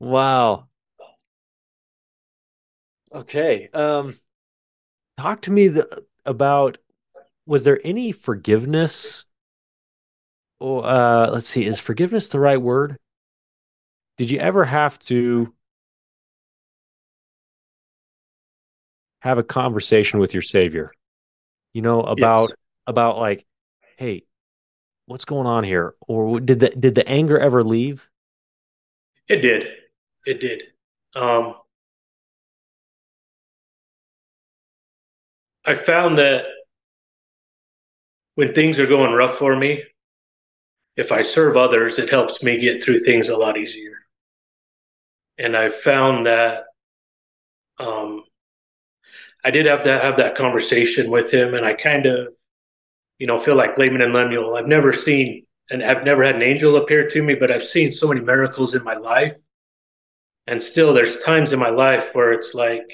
[0.00, 0.68] Wow.
[3.12, 3.68] Okay.
[3.72, 4.14] Um,
[5.18, 6.78] talk to me the, about
[7.46, 9.24] was there any forgiveness?
[10.60, 12.98] Or uh, let's see, is forgiveness the right word?
[14.18, 15.54] Did you ever have to
[19.20, 20.92] have a conversation with your savior?
[21.72, 22.58] You know about yes.
[22.86, 23.46] about like,
[23.96, 24.24] hey,
[25.08, 25.94] what's going on here?
[26.06, 28.08] Or did the did the anger ever leave?
[29.28, 29.66] It did
[30.28, 30.62] it did.
[31.14, 31.54] Um,
[35.64, 36.44] I found that
[38.34, 39.82] when things are going rough for me,
[40.96, 43.94] if I serve others, it helps me get through things a lot easier.
[45.38, 46.64] And I found that
[47.78, 48.24] um,
[49.44, 52.34] I did have to have that conversation with him, and I kind of,
[53.18, 54.56] you know, feel like Laman and Lemuel.
[54.56, 57.92] I've never seen, and I've never had an angel appear to me, but I've seen
[57.92, 59.36] so many miracles in my life.
[60.46, 62.88] And still there's times in my life where it's like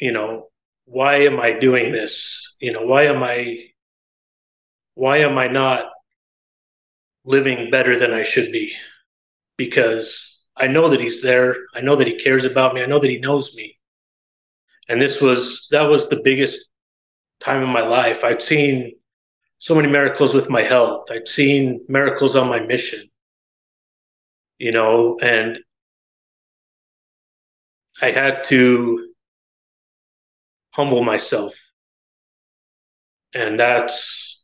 [0.00, 0.48] you know
[0.84, 2.54] why am i doing this?
[2.60, 3.58] You know why am i
[4.94, 5.86] why am i not
[7.24, 8.72] living better than i should be?
[9.56, 11.56] Because i know that he's there.
[11.74, 12.82] I know that he cares about me.
[12.82, 13.78] I know that he knows me.
[14.88, 16.68] And this was that was the biggest
[17.40, 18.92] time in my life i'd seen
[19.58, 23.08] so many miracles with my health i'd seen miracles on my mission
[24.58, 25.58] you know, and
[28.00, 29.12] I had to
[30.70, 31.54] humble myself.
[33.34, 34.42] And that's,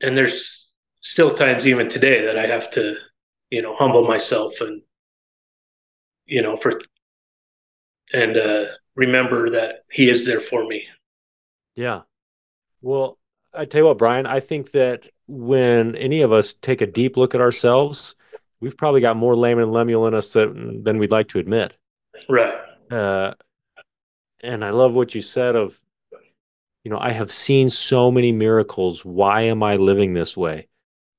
[0.00, 0.68] and there's
[1.02, 2.96] still times even today that I have to,
[3.50, 4.82] you know, humble myself and,
[6.26, 6.80] you know, for,
[8.12, 8.64] and uh,
[8.96, 10.84] remember that he is there for me.
[11.80, 12.02] Yeah.
[12.82, 13.18] Well,
[13.54, 17.16] I tell you what, Brian, I think that when any of us take a deep
[17.16, 18.16] look at ourselves,
[18.60, 20.52] we've probably got more Laman and Lemuel in us that,
[20.84, 21.74] than we'd like to admit.
[22.28, 22.52] Right.
[22.90, 23.32] Uh,
[24.42, 25.80] and I love what you said of,
[26.84, 29.02] you know, I have seen so many miracles.
[29.02, 30.68] Why am I living this way?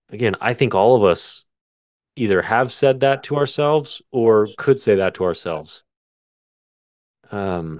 [0.09, 1.43] Again, I think all of us
[2.15, 5.81] either have said that to ourselves or could say that to ourselves.
[7.31, 7.79] Um,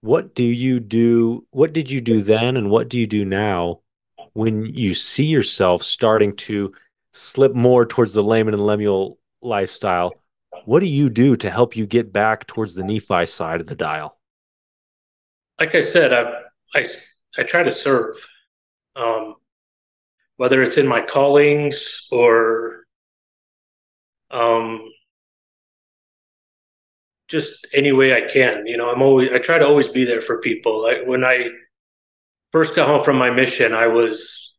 [0.00, 1.46] what do you do?
[1.50, 3.80] What did you do then, and what do you do now
[4.32, 6.72] when you see yourself starting to
[7.12, 10.12] slip more towards the Laman and Lemuel lifestyle,
[10.64, 13.74] what do you do to help you get back towards the Nephi side of the
[13.74, 14.18] dial?
[15.58, 16.42] Like I said, I
[16.74, 16.86] I,
[17.38, 18.16] I try to serve.
[18.96, 19.36] Um,
[20.36, 22.84] whether it's in my callings or
[24.30, 24.80] um,
[27.30, 28.66] just any way I can.
[28.66, 30.82] You know, I'm always I try to always be there for people.
[30.82, 31.46] Like when I
[32.52, 34.54] first got home from my mission, I was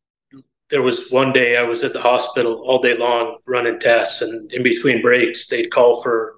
[0.69, 4.51] there was one day I was at the hospital all day long running tests, and
[4.53, 6.35] in between breaks, they'd call for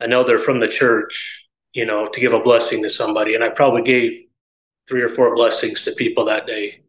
[0.00, 3.48] an elder from the church, you know, to give a blessing to somebody, and I
[3.48, 4.12] probably gave
[4.88, 6.82] three or four blessings to people that day.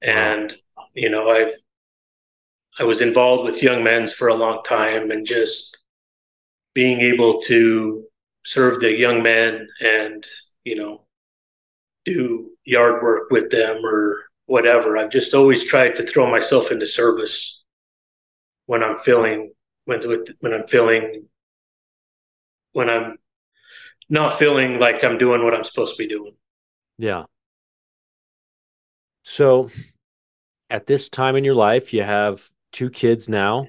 [0.00, 0.54] And
[0.94, 1.52] you know, I've
[2.78, 5.76] I was involved with young men's for a long time, and just
[6.74, 8.04] being able to
[8.44, 10.24] serve the young men and
[10.64, 11.06] you know
[12.04, 14.98] do yard work with them or whatever.
[14.98, 17.62] I've just always tried to throw myself into service
[18.66, 19.52] when I'm feeling
[19.84, 20.00] when
[20.40, 21.26] when I'm feeling
[22.72, 23.16] when I'm
[24.08, 26.34] not feeling like I'm doing what I'm supposed to be doing.
[26.98, 27.24] Yeah.
[29.22, 29.70] So
[30.68, 33.66] at this time in your life, you have two kids now.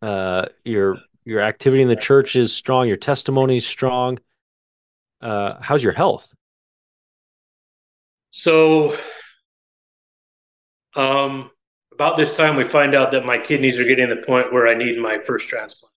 [0.00, 0.96] Uh, your
[1.28, 2.88] your activity in the church is strong.
[2.88, 4.18] Your testimony is strong.
[5.20, 6.34] Uh, how's your health?
[8.30, 8.96] So,
[10.96, 11.50] um,
[11.92, 14.66] about this time, we find out that my kidneys are getting to the point where
[14.66, 15.92] I need my first transplant.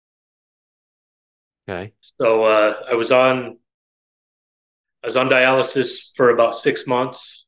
[1.70, 1.94] Okay.
[2.20, 3.60] So uh, I was on
[5.04, 7.46] I was on dialysis for about six months.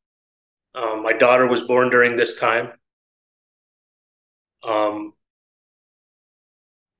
[0.76, 2.74] Um, my daughter was born during this time.
[4.64, 5.14] Um,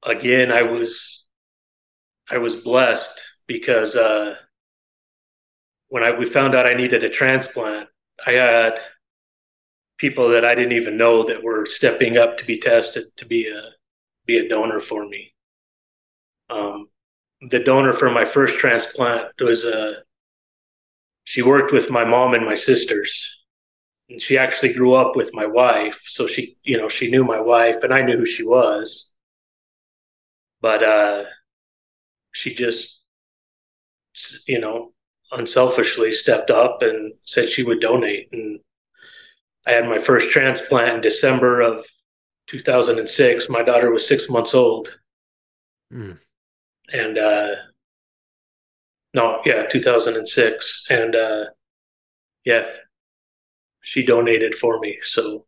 [0.04, 1.26] again, I was
[2.30, 4.36] I was blessed because uh,
[5.90, 7.90] when I we found out I needed a transplant,
[8.26, 8.74] I had
[9.98, 13.48] people that I didn't even know that were stepping up to be tested to be
[13.48, 13.62] a
[14.26, 15.34] be a donor for me.
[16.50, 16.88] Um,
[17.50, 19.94] the donor for my first transplant was a uh,
[21.24, 23.42] she worked with my mom and my sisters
[24.10, 27.40] and she actually grew up with my wife so she you know she knew my
[27.40, 29.11] wife and i knew who she was
[30.62, 31.24] but uh
[32.32, 33.04] she just
[34.48, 34.94] you know
[35.32, 38.60] unselfishly stepped up and said she would donate and
[39.68, 41.86] i had my first transplant in december of
[42.48, 45.00] 2006 my daughter was six months old
[45.94, 46.18] mm.
[46.92, 47.52] and uh
[49.14, 51.46] no yeah 2006 and uh
[52.44, 52.64] yeah
[53.82, 55.00] she donated for me.
[55.02, 55.46] So,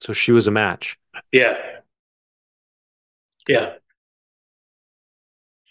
[0.00, 0.98] so she was a match.
[1.32, 1.56] Yeah.
[3.48, 3.74] Yeah.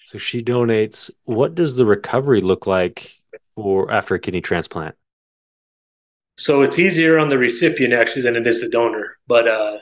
[0.05, 1.09] So she donates.
[1.25, 3.11] What does the recovery look like
[3.55, 4.95] for after a kidney transplant?
[6.37, 9.17] So it's easier on the recipient actually than it is the donor.
[9.27, 9.77] But uh,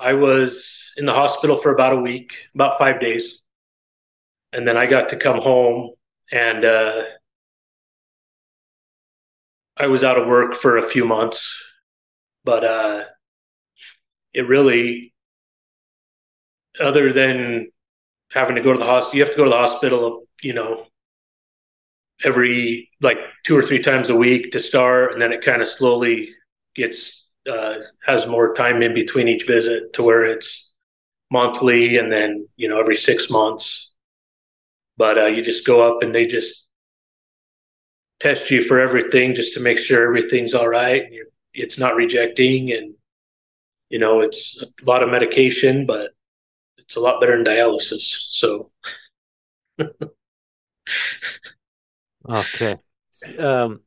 [0.00, 3.42] I was in the hospital for about a week, about five days,
[4.52, 5.92] and then I got to come home
[6.32, 7.02] and uh,
[9.76, 11.54] I was out of work for a few months,
[12.44, 13.04] but uh,
[14.32, 15.12] it really,
[16.80, 17.70] other than
[18.32, 20.86] having to go to the hospital, you have to go to the hospital, you know,
[22.24, 25.68] every like two or three times a week to start, and then it kind of
[25.68, 26.30] slowly
[26.74, 30.74] gets uh, has more time in between each visit to where it's
[31.30, 33.94] monthly, and then you know every six months.
[34.96, 36.66] But uh, you just go up and they just
[38.20, 41.20] test you for everything just to make sure everything's all right and
[41.52, 42.94] it's not rejecting and
[43.88, 46.10] you know it's a lot of medication but
[46.86, 48.70] it's a lot better than dialysis so.
[52.28, 52.76] Okay.
[53.38, 53.80] Um,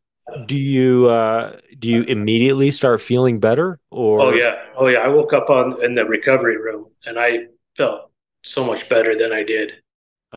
[0.46, 4.22] do you uh, do you immediately start feeling better or?
[4.22, 4.56] Oh yeah.
[4.78, 5.00] Oh yeah.
[5.00, 7.46] I woke up on in the recovery room and i
[7.78, 8.12] felt
[8.44, 9.72] so much better than i did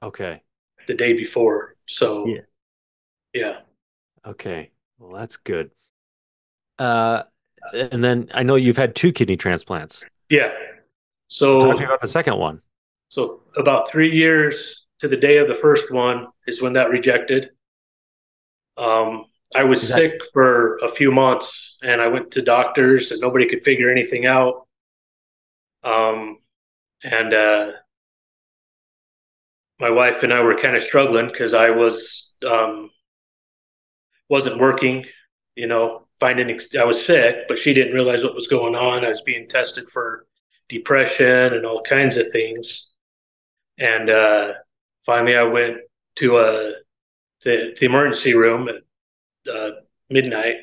[0.02, 0.42] okay.
[0.86, 2.26] the day before so.
[2.26, 2.40] Yeah.
[3.34, 3.60] Yeah.
[4.26, 4.70] Okay.
[4.98, 5.70] Well, that's good.
[6.78, 7.24] Uh,
[7.72, 10.04] and then I know you've had two kidney transplants.
[10.28, 10.52] Yeah.
[11.32, 12.60] So, talking about the second one.
[13.08, 17.48] So about three years to the day of the first one is when that rejected.
[18.76, 23.20] Um, I was that- sick for a few months, and I went to doctors, and
[23.22, 24.66] nobody could figure anything out.
[25.82, 26.36] Um,
[27.02, 27.72] and uh,
[29.80, 32.90] my wife and I were kind of struggling because I was um,
[34.28, 35.06] wasn't working,
[35.54, 39.02] you know, finding I was sick, but she didn't realize what was going on.
[39.02, 40.26] I was being tested for
[40.72, 42.88] depression and all kinds of things.
[43.78, 44.52] And uh,
[45.04, 45.78] finally, I went
[46.16, 46.70] to uh,
[47.44, 49.70] the, the emergency room at uh,
[50.10, 50.56] midnight,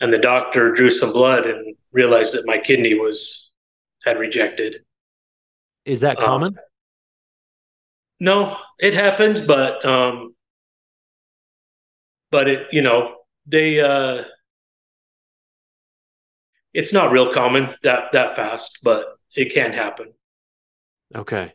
[0.00, 3.50] and the doctor drew some blood and realized that my kidney was
[4.04, 4.76] had rejected.
[5.84, 6.54] Is that common?
[6.54, 6.64] Um,
[8.20, 10.34] no, it happens, but um,
[12.30, 13.16] but it you know
[13.46, 14.24] they uh
[16.74, 20.12] it's not real common that that fast, but it can't happen.
[21.14, 21.54] Okay.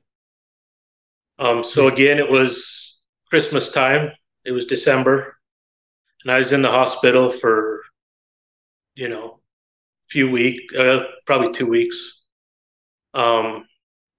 [1.38, 4.12] Um, so again, it was Christmas time.
[4.46, 5.38] It was December,
[6.24, 7.82] and I was in the hospital for,
[8.96, 9.40] you know,
[10.08, 12.22] a few weeks, uh, probably two weeks.
[13.14, 13.66] Um,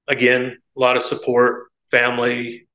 [0.09, 2.69] again, a lot of support, family.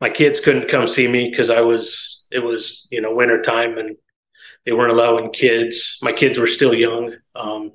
[0.00, 2.24] My kids couldn't come see me because I was.
[2.30, 3.96] It was you know winter time and
[4.64, 5.98] they weren't allowing kids.
[6.02, 7.16] My kids were still young.
[7.34, 7.72] Um,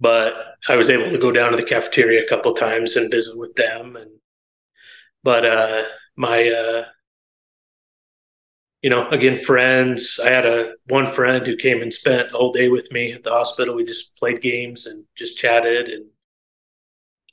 [0.00, 0.32] but
[0.68, 3.54] I was able to go down to the cafeteria a couple times and visit with
[3.54, 3.96] them.
[3.96, 4.10] And
[5.22, 5.82] but uh,
[6.16, 6.84] my uh,
[8.82, 10.20] you know again friends.
[10.22, 13.24] I had a one friend who came and spent the whole day with me at
[13.24, 13.74] the hospital.
[13.74, 16.06] We just played games and just chatted, and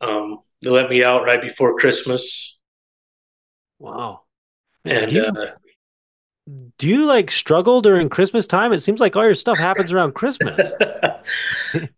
[0.02, 2.58] um, they let me out right before Christmas.
[3.80, 4.22] Wow.
[4.86, 5.52] And do, you, uh,
[6.78, 8.72] do you like struggle during Christmas time?
[8.72, 10.72] It seems like all your stuff happens around Christmas.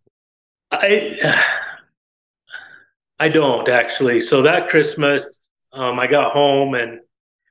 [0.71, 1.33] I
[3.19, 4.19] I don't actually.
[4.19, 6.99] So that Christmas, um, I got home and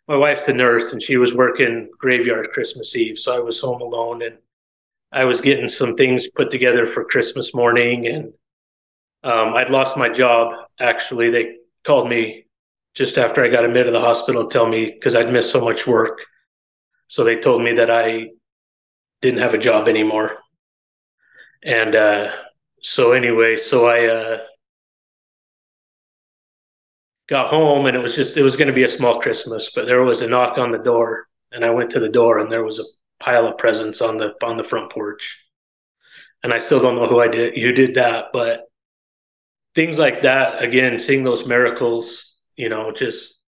[0.06, 3.80] my wife's a nurse and she was working graveyard Christmas Eve, so I was home
[3.80, 4.38] alone and
[5.10, 8.32] I was getting some things put together for Christmas morning and
[9.24, 10.54] um, I'd lost my job.
[10.78, 12.46] Actually, they called me
[12.94, 15.60] just after I got admitted to the hospital to tell me because I'd missed so
[15.60, 16.20] much work.
[17.08, 18.28] So they told me that I
[19.22, 20.38] didn't have a job anymore.
[21.64, 22.30] And uh,
[22.86, 24.38] so anyway, so I uh,
[27.28, 29.86] got home and it was just it was going to be a small Christmas, but
[29.86, 32.62] there was a knock on the door, and I went to the door and there
[32.62, 32.84] was a
[33.18, 35.42] pile of presents on the on the front porch.
[36.44, 38.66] And I still don't know who I did who did that, but
[39.74, 43.40] things like that again, seeing those miracles, you know, just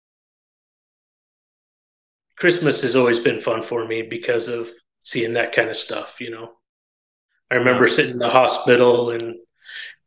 [2.37, 4.67] Christmas has always been fun for me because of
[5.03, 6.56] seeing that kind of stuff, you know.
[7.51, 9.35] I remember sitting in the hospital and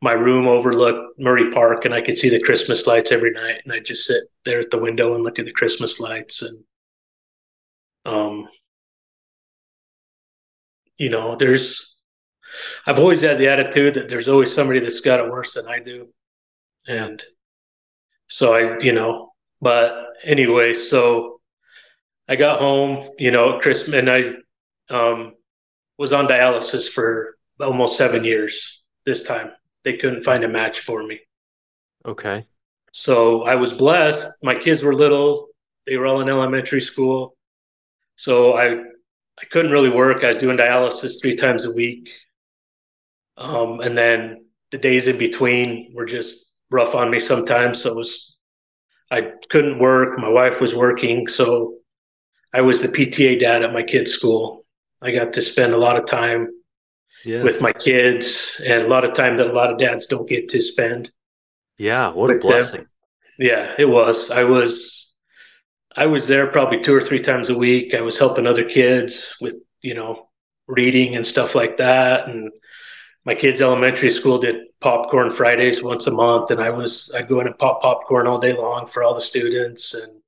[0.01, 3.73] my room overlooked Murray Park and I could see the Christmas lights every night and
[3.73, 6.63] I'd just sit there at the window and look at the Christmas lights and
[8.05, 8.47] um
[10.97, 11.95] you know there's
[12.85, 15.79] I've always had the attitude that there's always somebody that's got it worse than I
[15.79, 16.09] do.
[16.87, 17.23] And
[18.27, 19.31] so I you know
[19.61, 21.41] but anyway so
[22.27, 24.33] I got home you know Christmas and I
[24.89, 25.33] um
[26.01, 29.51] was on dialysis for almost seven years this time.
[29.85, 31.19] They couldn't find a match for me.
[32.03, 32.47] Okay.
[32.91, 34.27] So I was blessed.
[34.41, 35.49] My kids were little.
[35.85, 37.37] They were all in elementary school.
[38.15, 38.81] So I
[39.41, 40.23] I couldn't really work.
[40.23, 42.09] I was doing dialysis three times a week.
[43.37, 47.83] Um, and then the days in between were just rough on me sometimes.
[47.83, 48.37] So it was
[49.11, 50.17] I couldn't work.
[50.17, 51.75] My wife was working, so
[52.55, 54.60] I was the PTA dad at my kids' school.
[55.01, 56.49] I got to spend a lot of time
[57.25, 57.43] yes.
[57.43, 60.49] with my kids and a lot of time that a lot of dads don't get
[60.49, 61.11] to spend.
[61.77, 62.81] Yeah, what a blessing.
[62.81, 62.89] Them.
[63.39, 64.29] Yeah, it was.
[64.29, 65.13] I was
[65.95, 67.93] I was there probably two or three times a week.
[67.93, 70.29] I was helping other kids with, you know,
[70.67, 72.51] reading and stuff like that and
[73.25, 77.39] my kids elementary school did popcorn Fridays once a month and I was I'd go
[77.39, 80.21] in and pop popcorn all day long for all the students and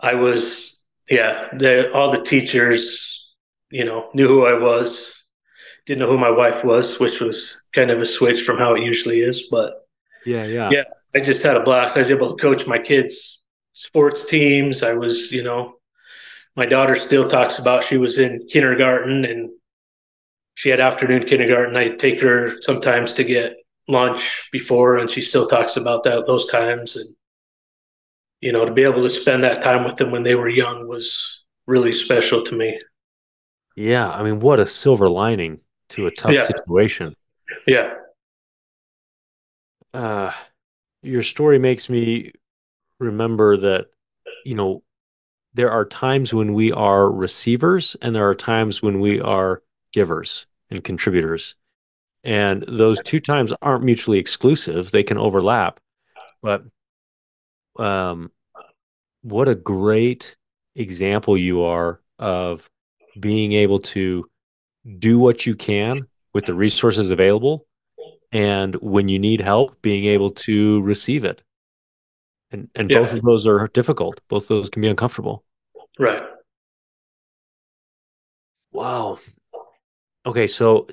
[0.00, 3.23] I was yeah, the all the teachers
[3.74, 5.24] you know, knew who I was.
[5.84, 8.84] Didn't know who my wife was, which was kind of a switch from how it
[8.84, 9.48] usually is.
[9.50, 9.72] But
[10.24, 10.84] yeah, yeah, yeah.
[11.12, 11.96] I just had a blast.
[11.96, 14.84] I was able to coach my kids' sports teams.
[14.84, 15.74] I was, you know,
[16.54, 19.50] my daughter still talks about she was in kindergarten and
[20.54, 21.76] she had afternoon kindergarten.
[21.76, 23.56] I'd take her sometimes to get
[23.88, 26.94] lunch before, and she still talks about that those times.
[26.94, 27.12] And
[28.40, 30.86] you know, to be able to spend that time with them when they were young
[30.86, 32.78] was really special to me.
[33.76, 35.60] Yeah, I mean, what a silver lining
[35.90, 36.46] to a tough yeah.
[36.46, 37.16] situation.
[37.66, 37.94] Yeah.
[39.92, 40.32] Uh,
[41.02, 42.32] your story makes me
[42.98, 43.86] remember that,
[44.44, 44.82] you know,
[45.54, 49.62] there are times when we are receivers and there are times when we are
[49.92, 51.54] givers and contributors.
[52.24, 55.78] And those two times aren't mutually exclusive, they can overlap.
[56.42, 56.64] But
[57.78, 58.32] um,
[59.22, 60.36] what a great
[60.74, 62.68] example you are of
[63.18, 64.28] being able to
[64.98, 67.66] do what you can with the resources available
[68.32, 71.42] and when you need help being able to receive it.
[72.50, 72.98] And and yeah.
[72.98, 74.20] both of those are difficult.
[74.28, 75.44] Both of those can be uncomfortable.
[75.98, 76.22] Right.
[78.72, 79.18] Wow.
[80.26, 80.88] Okay so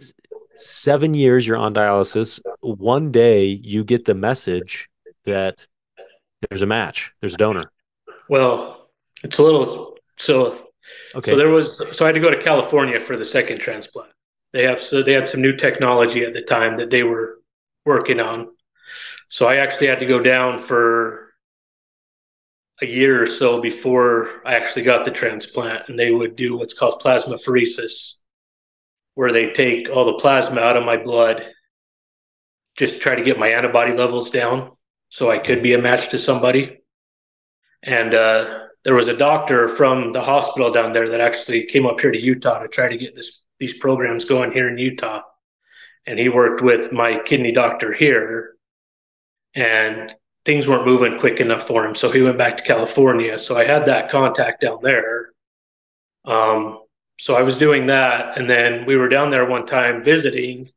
[0.56, 2.40] seven years you're on dialysis.
[2.62, 4.90] One day you get the message
[5.26, 5.68] that
[6.50, 7.72] there's a match there's a donor.
[8.30, 8.90] Well
[9.24, 10.71] it's a little so
[11.16, 11.32] Okay.
[11.32, 14.12] So there was so I had to go to California for the second transplant.
[14.54, 17.40] They have so they had some new technology at the time that they were
[17.86, 18.50] working on.
[19.30, 21.34] So I actually had to go down for
[22.82, 26.74] a year or so before I actually got the transplant, and they would do what's
[26.74, 28.16] called plasmapheresis,
[29.14, 31.46] where they take all the plasma out of my blood,
[32.78, 34.72] just try to get my antibody levels down
[35.10, 36.80] so I could be a match to somebody.
[37.84, 42.00] And uh, there was a doctor from the hospital down there that actually came up
[42.00, 45.22] here to Utah to try to get this these programs going here in Utah.
[46.08, 48.56] And he worked with my kidney doctor here,
[49.54, 50.12] and
[50.46, 51.94] things weren't moving quick enough for him.
[51.94, 53.38] So he went back to California.
[53.38, 55.30] So I had that contact down there.
[56.26, 56.80] Um,
[57.20, 60.72] so I was doing that, and then we were down there one time visiting.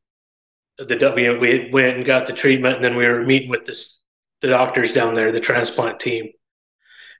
[0.76, 4.02] The we, we went and got the treatment, and then we were meeting with this
[4.42, 6.28] the doctors down there, the transplant team.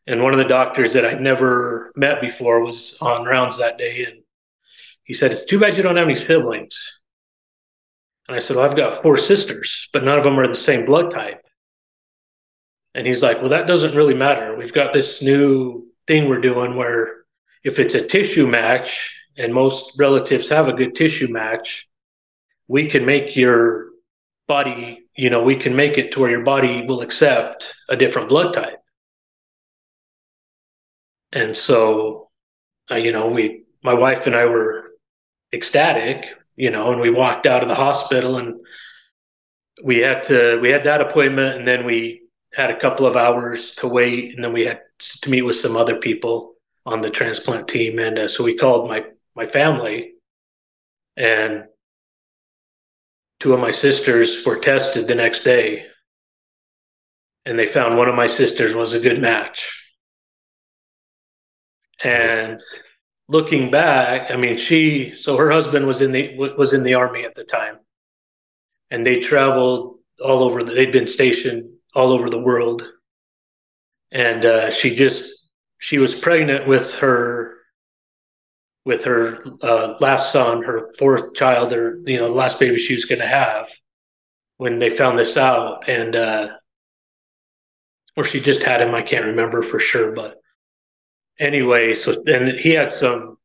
[0.07, 4.05] And one of the doctors that I'd never met before was on rounds that day,
[4.05, 4.23] and
[5.05, 7.01] he said, "It's too bad you don't have any siblings."
[8.29, 10.85] And I said, "Well, I've got four sisters, but none of them are the same
[10.85, 11.45] blood type."
[12.95, 14.57] And he's like, well, that doesn't really matter.
[14.57, 17.25] We've got this new thing we're doing where
[17.65, 21.89] if it's a tissue match, and most relatives have a good tissue match,
[22.69, 23.89] we can make your
[24.47, 28.29] body, you know, we can make it to where your body will accept a different
[28.29, 28.79] blood type.
[31.35, 32.31] And so,
[32.91, 34.93] uh, you know, we, my wife and I were
[35.53, 36.27] ecstatic,
[36.57, 38.55] you know, and we walked out of the hospital and
[39.83, 42.23] we had to, we had that appointment and then we
[42.55, 45.77] had a couple of hours to wait, and then we had to meet with some
[45.77, 46.55] other people
[46.87, 47.99] on the transplant team.
[47.99, 49.05] And uh, so we called my
[49.35, 50.13] my family,
[51.17, 51.65] and
[53.41, 55.87] two of my sisters were tested the next day,
[57.45, 59.84] and they found one of my sisters was a good match.
[62.03, 62.61] And
[63.29, 67.25] looking back, I mean, she so her husband was in the was in the army
[67.25, 67.79] at the time,
[68.91, 70.65] and they traveled all over.
[70.65, 72.83] The, they'd been stationed all over the world.
[74.13, 77.55] And uh, she just she was pregnant with her
[78.85, 83.07] with her uh, last son, her fourth child, or you know, last baby she was
[83.07, 83.69] going to have
[84.59, 86.49] when they found this out, and uh,
[88.17, 88.95] or she just had him.
[88.95, 90.37] I can't remember for sure, but
[91.39, 93.39] anyway, so and he had some.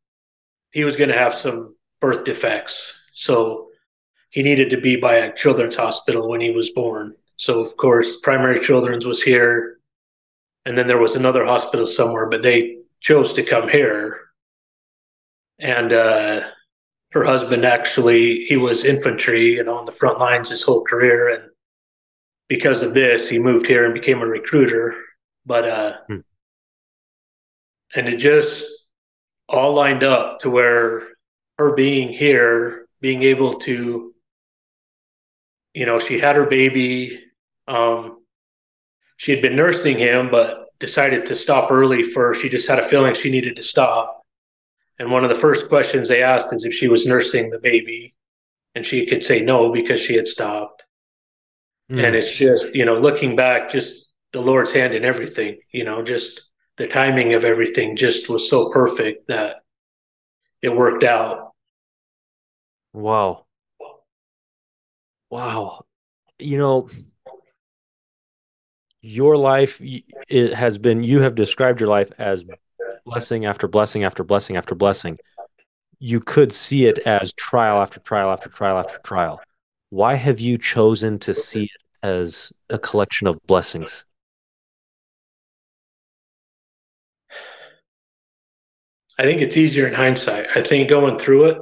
[0.71, 3.69] He was going to have some birth defects, so
[4.29, 7.15] he needed to be by a children's hospital when he was born.
[7.37, 9.79] So of course, Primary Children's was here,
[10.65, 14.19] and then there was another hospital somewhere, but they chose to come here.
[15.59, 16.41] And uh,
[17.11, 21.43] her husband actually, he was infantry and on the front lines his whole career, and
[22.47, 24.95] because of this, he moved here and became a recruiter.
[25.45, 26.17] But uh, hmm.
[27.95, 28.69] And it just
[29.47, 31.07] all lined up to where
[31.57, 34.13] her being here, being able to,
[35.73, 37.23] you know, she had her baby
[37.69, 38.17] um,
[39.17, 42.87] she had been nursing him, but decided to stop early for she just had a
[42.89, 44.25] feeling she needed to stop.
[44.97, 48.15] And one of the first questions they asked is if she was nursing the baby,
[48.75, 50.83] and she could say no because she had stopped.
[51.91, 52.05] Mm.
[52.05, 56.01] And it's just, you know, looking back, just the Lord's hand in everything, you know,
[56.03, 56.48] just
[56.79, 59.57] the timing of everything just was so perfect that
[60.61, 61.51] it worked out.
[62.93, 63.45] Wow.
[65.29, 65.83] Wow.
[66.39, 66.89] You know,
[69.01, 72.45] your life it has been you have described your life as
[73.05, 75.17] blessing after blessing after blessing after blessing
[75.99, 79.39] you could see it as trial after trial after trial after trial
[79.89, 84.03] why have you chosen to see it as a collection of blessings
[89.19, 90.47] i think it's easier in hindsight.
[90.55, 91.57] I think going through it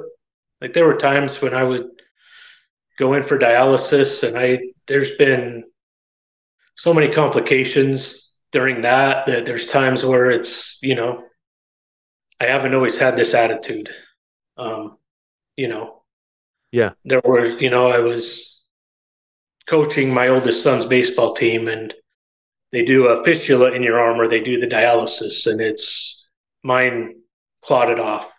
[0.62, 1.88] like there were times when i would
[2.98, 5.64] go in for dialysis and i there's been
[6.76, 11.24] so many complications during that that there's times where it's you know
[12.40, 13.90] i haven't always had this attitude.
[14.58, 14.98] Um
[15.58, 16.04] you know
[16.72, 16.92] yeah.
[17.04, 18.62] there were you know i was
[19.68, 21.94] coaching my oldest son's baseball team and
[22.72, 26.26] they do a fistula in your arm or they do the dialysis and it's
[26.64, 27.16] mine
[27.68, 28.32] clotted off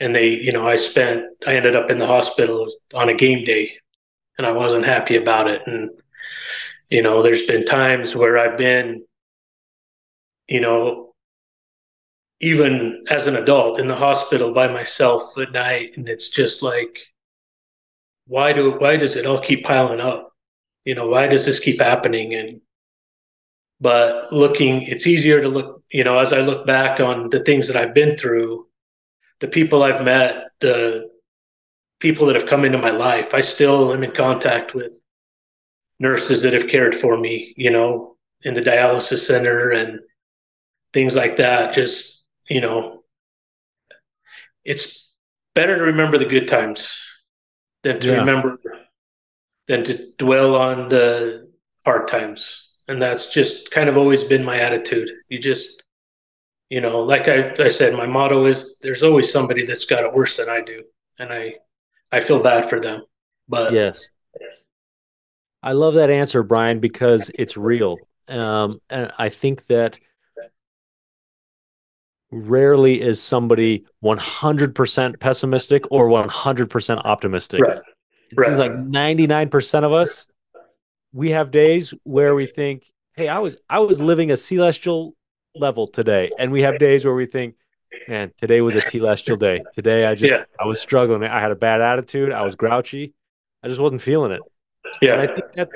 [0.00, 3.44] and they you know i spent i ended up in the hospital on a game
[3.44, 3.70] day
[4.36, 5.90] and i wasn't happy about it and
[6.92, 9.06] you know, there's been times where I've been,
[10.46, 11.14] you know,
[12.38, 16.98] even as an adult in the hospital by myself at night, and it's just like,
[18.26, 20.34] why do why does it all keep piling up?
[20.84, 22.34] You know, why does this keep happening?
[22.34, 22.60] And
[23.82, 27.66] but looking, it's easier to look, you know, as I look back on the things
[27.66, 28.68] that I've been through,
[29.40, 31.10] the people I've met, the
[31.98, 33.34] people that have come into my life.
[33.34, 34.92] I still am in contact with
[35.98, 39.98] nurses that have cared for me, you know, in the dialysis center and
[40.94, 41.74] things like that.
[41.74, 43.02] Just, you know,
[44.64, 45.12] it's
[45.56, 46.96] better to remember the good times
[47.82, 48.18] than to yeah.
[48.18, 48.60] remember
[49.66, 51.50] than to dwell on the
[51.84, 52.68] hard times.
[52.88, 55.08] And that's just kind of always been my attitude.
[55.28, 55.82] You just,
[56.68, 60.12] you know, like I, I said, my motto is there's always somebody that's got it
[60.12, 60.82] worse than I do.
[61.18, 61.54] And I,
[62.10, 63.02] I feel bad for them.
[63.48, 64.08] But yes,
[65.62, 67.98] I love that answer, Brian, because it's real.
[68.28, 69.98] Um, and I think that
[72.32, 77.60] rarely is somebody 100% pessimistic or 100% optimistic.
[77.60, 77.78] Right.
[77.78, 77.84] It
[78.36, 78.46] right.
[78.46, 80.26] seems like 99% of us
[81.12, 85.14] we have days where we think, "Hey, I was I was living a celestial
[85.54, 87.56] level today." And we have days where we think,
[88.08, 89.62] "Man, today was a telestial day.
[89.74, 90.44] Today I just yeah.
[90.58, 91.24] I was struggling.
[91.24, 92.32] I had a bad attitude.
[92.32, 93.14] I was grouchy.
[93.62, 94.40] I just wasn't feeling it."
[95.00, 95.14] Yeah.
[95.14, 95.68] And I think that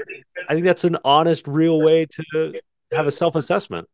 [0.49, 2.61] I think that's an honest, real way to
[2.93, 3.89] have a self-assessment.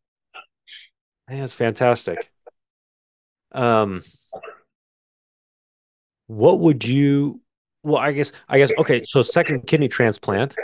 [1.29, 2.31] I think that's fantastic.
[3.53, 4.03] Um,
[6.27, 7.41] what would you?
[7.83, 9.03] Well, I guess I guess okay.
[9.05, 10.55] So second kidney transplant.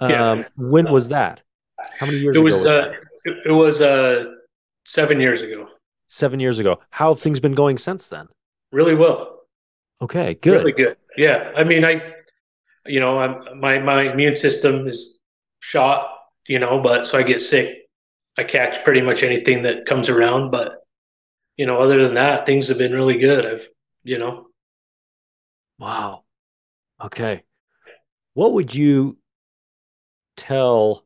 [0.00, 0.42] Um, yeah.
[0.56, 1.42] When was that?
[1.98, 2.44] How many years it ago?
[2.44, 2.92] Was, was uh,
[3.24, 4.24] it, it was uh,
[4.84, 5.68] seven years ago.
[6.06, 6.80] Seven years ago.
[6.90, 8.28] How have things been going since then?
[8.72, 9.40] Really well.
[10.02, 10.58] Okay, good.
[10.58, 10.96] Really good.
[11.16, 12.12] Yeah, I mean, I,
[12.84, 15.20] you know, I'm my my immune system is
[15.60, 16.08] shot,
[16.46, 17.88] you know, but so I get sick.
[18.38, 20.84] I catch pretty much anything that comes around, but
[21.56, 23.46] you know, other than that, things have been really good.
[23.46, 23.66] I've,
[24.04, 24.48] you know.
[25.78, 26.24] Wow.
[27.02, 27.42] Okay.
[28.34, 29.16] What would you
[30.36, 31.04] tell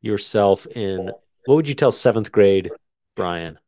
[0.00, 1.10] yourself in
[1.46, 2.70] what would you tell seventh grade
[3.16, 3.58] Brian?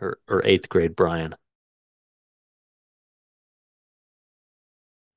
[0.00, 1.34] Or or eighth grade Brian?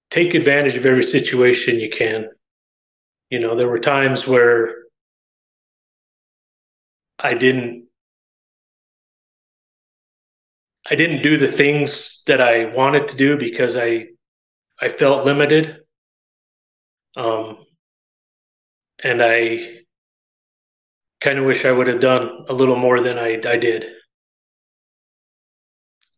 [0.09, 2.30] Take advantage of every situation you can.
[3.30, 4.86] You know, there were times where
[7.19, 7.86] I didn't
[10.89, 14.07] I didn't do the things that I wanted to do because I
[14.80, 15.84] I felt limited.
[17.16, 17.66] Um,
[19.03, 19.84] and I
[21.22, 23.86] kind of wish I would have done a little more than I I did.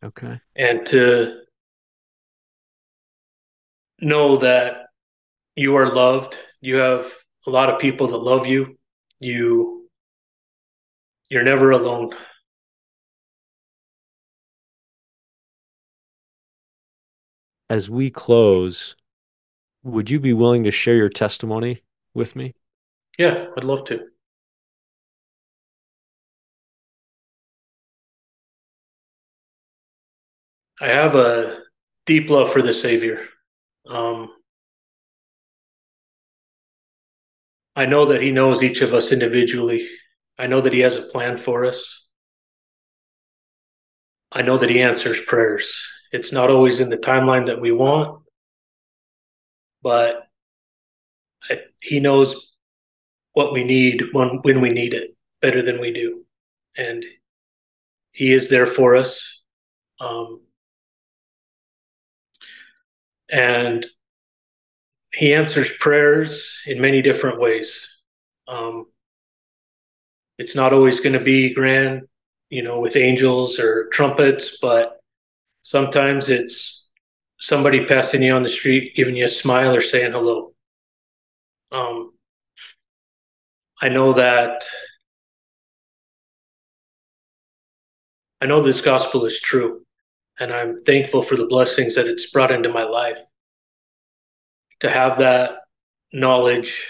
[0.04, 0.40] Okay.
[0.56, 1.42] And to
[4.00, 4.88] know that
[5.56, 7.06] you are loved, you have
[7.46, 8.78] a lot of people that love you.
[9.20, 9.90] You
[11.30, 12.12] you're never alone.
[17.70, 18.96] As we close,
[19.88, 21.82] would you be willing to share your testimony
[22.14, 22.54] with me?
[23.18, 24.08] Yeah, I'd love to.
[30.80, 31.60] I have a
[32.06, 33.26] deep love for the Savior.
[33.88, 34.30] Um,
[37.76, 39.88] I know that He knows each of us individually.
[40.38, 42.06] I know that He has a plan for us.
[44.32, 45.72] I know that He answers prayers.
[46.12, 48.22] It's not always in the timeline that we want,
[49.82, 50.28] but
[51.50, 52.54] I, He knows
[53.34, 56.26] what we need when, when we need it better than we do.
[56.76, 57.06] And
[58.12, 59.42] He is there for us.
[60.00, 60.42] Um,
[63.30, 63.86] and
[65.14, 67.96] He answers prayers in many different ways.
[68.48, 68.86] Um,
[70.38, 72.04] it's not always going to be grand,
[72.50, 75.02] you know, with angels or trumpets, but
[75.64, 76.87] sometimes it's
[77.40, 80.54] somebody passing you on the street, giving you a smile or saying hello.
[81.72, 82.12] Um,
[83.82, 84.64] I know that
[88.42, 89.82] I know this gospel is true,
[90.40, 93.20] and I'm thankful for the blessings that it's brought into my life.
[94.82, 95.58] To have that
[96.14, 96.88] knowledge,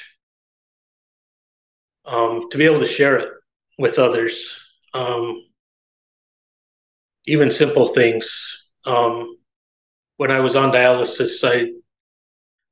[2.05, 3.29] um, to be able to share it
[3.77, 4.59] with others.
[4.93, 5.43] Um,
[7.25, 8.67] even simple things.
[8.85, 9.37] Um,
[10.17, 11.71] when I was on dialysis, I,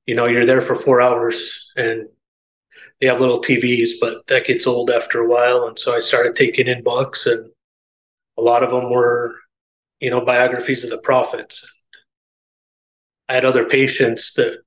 [0.06, 2.08] you know, you're there for four hours and
[3.00, 5.68] they have little TVs, but that gets old after a while.
[5.68, 7.52] And so I started taking in books, and
[8.38, 9.36] a lot of them were,
[10.00, 11.70] you know, biographies of the prophets.
[13.28, 14.60] I had other patients that,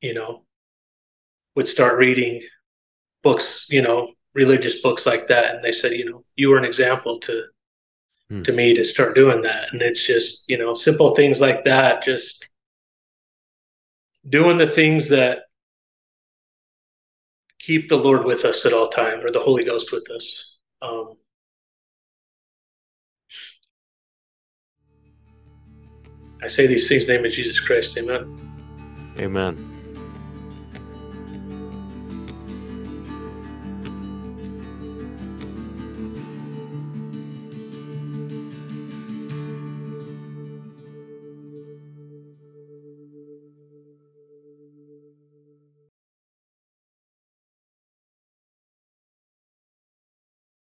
[0.00, 0.44] you know,
[1.56, 2.42] would start reading
[3.22, 6.64] books, you know, religious books like that, and they said, you know, you were an
[6.64, 7.44] example to
[8.28, 8.42] hmm.
[8.42, 12.02] to me to start doing that, and it's just you know simple things like that,
[12.02, 12.48] just
[14.28, 15.40] doing the things that
[17.58, 20.56] keep the Lord with us at all time, or the Holy Ghost with us.
[20.82, 21.14] Um,
[26.42, 27.96] I say these things in the name of Jesus Christ.
[27.96, 28.38] Amen.
[29.18, 29.73] Amen.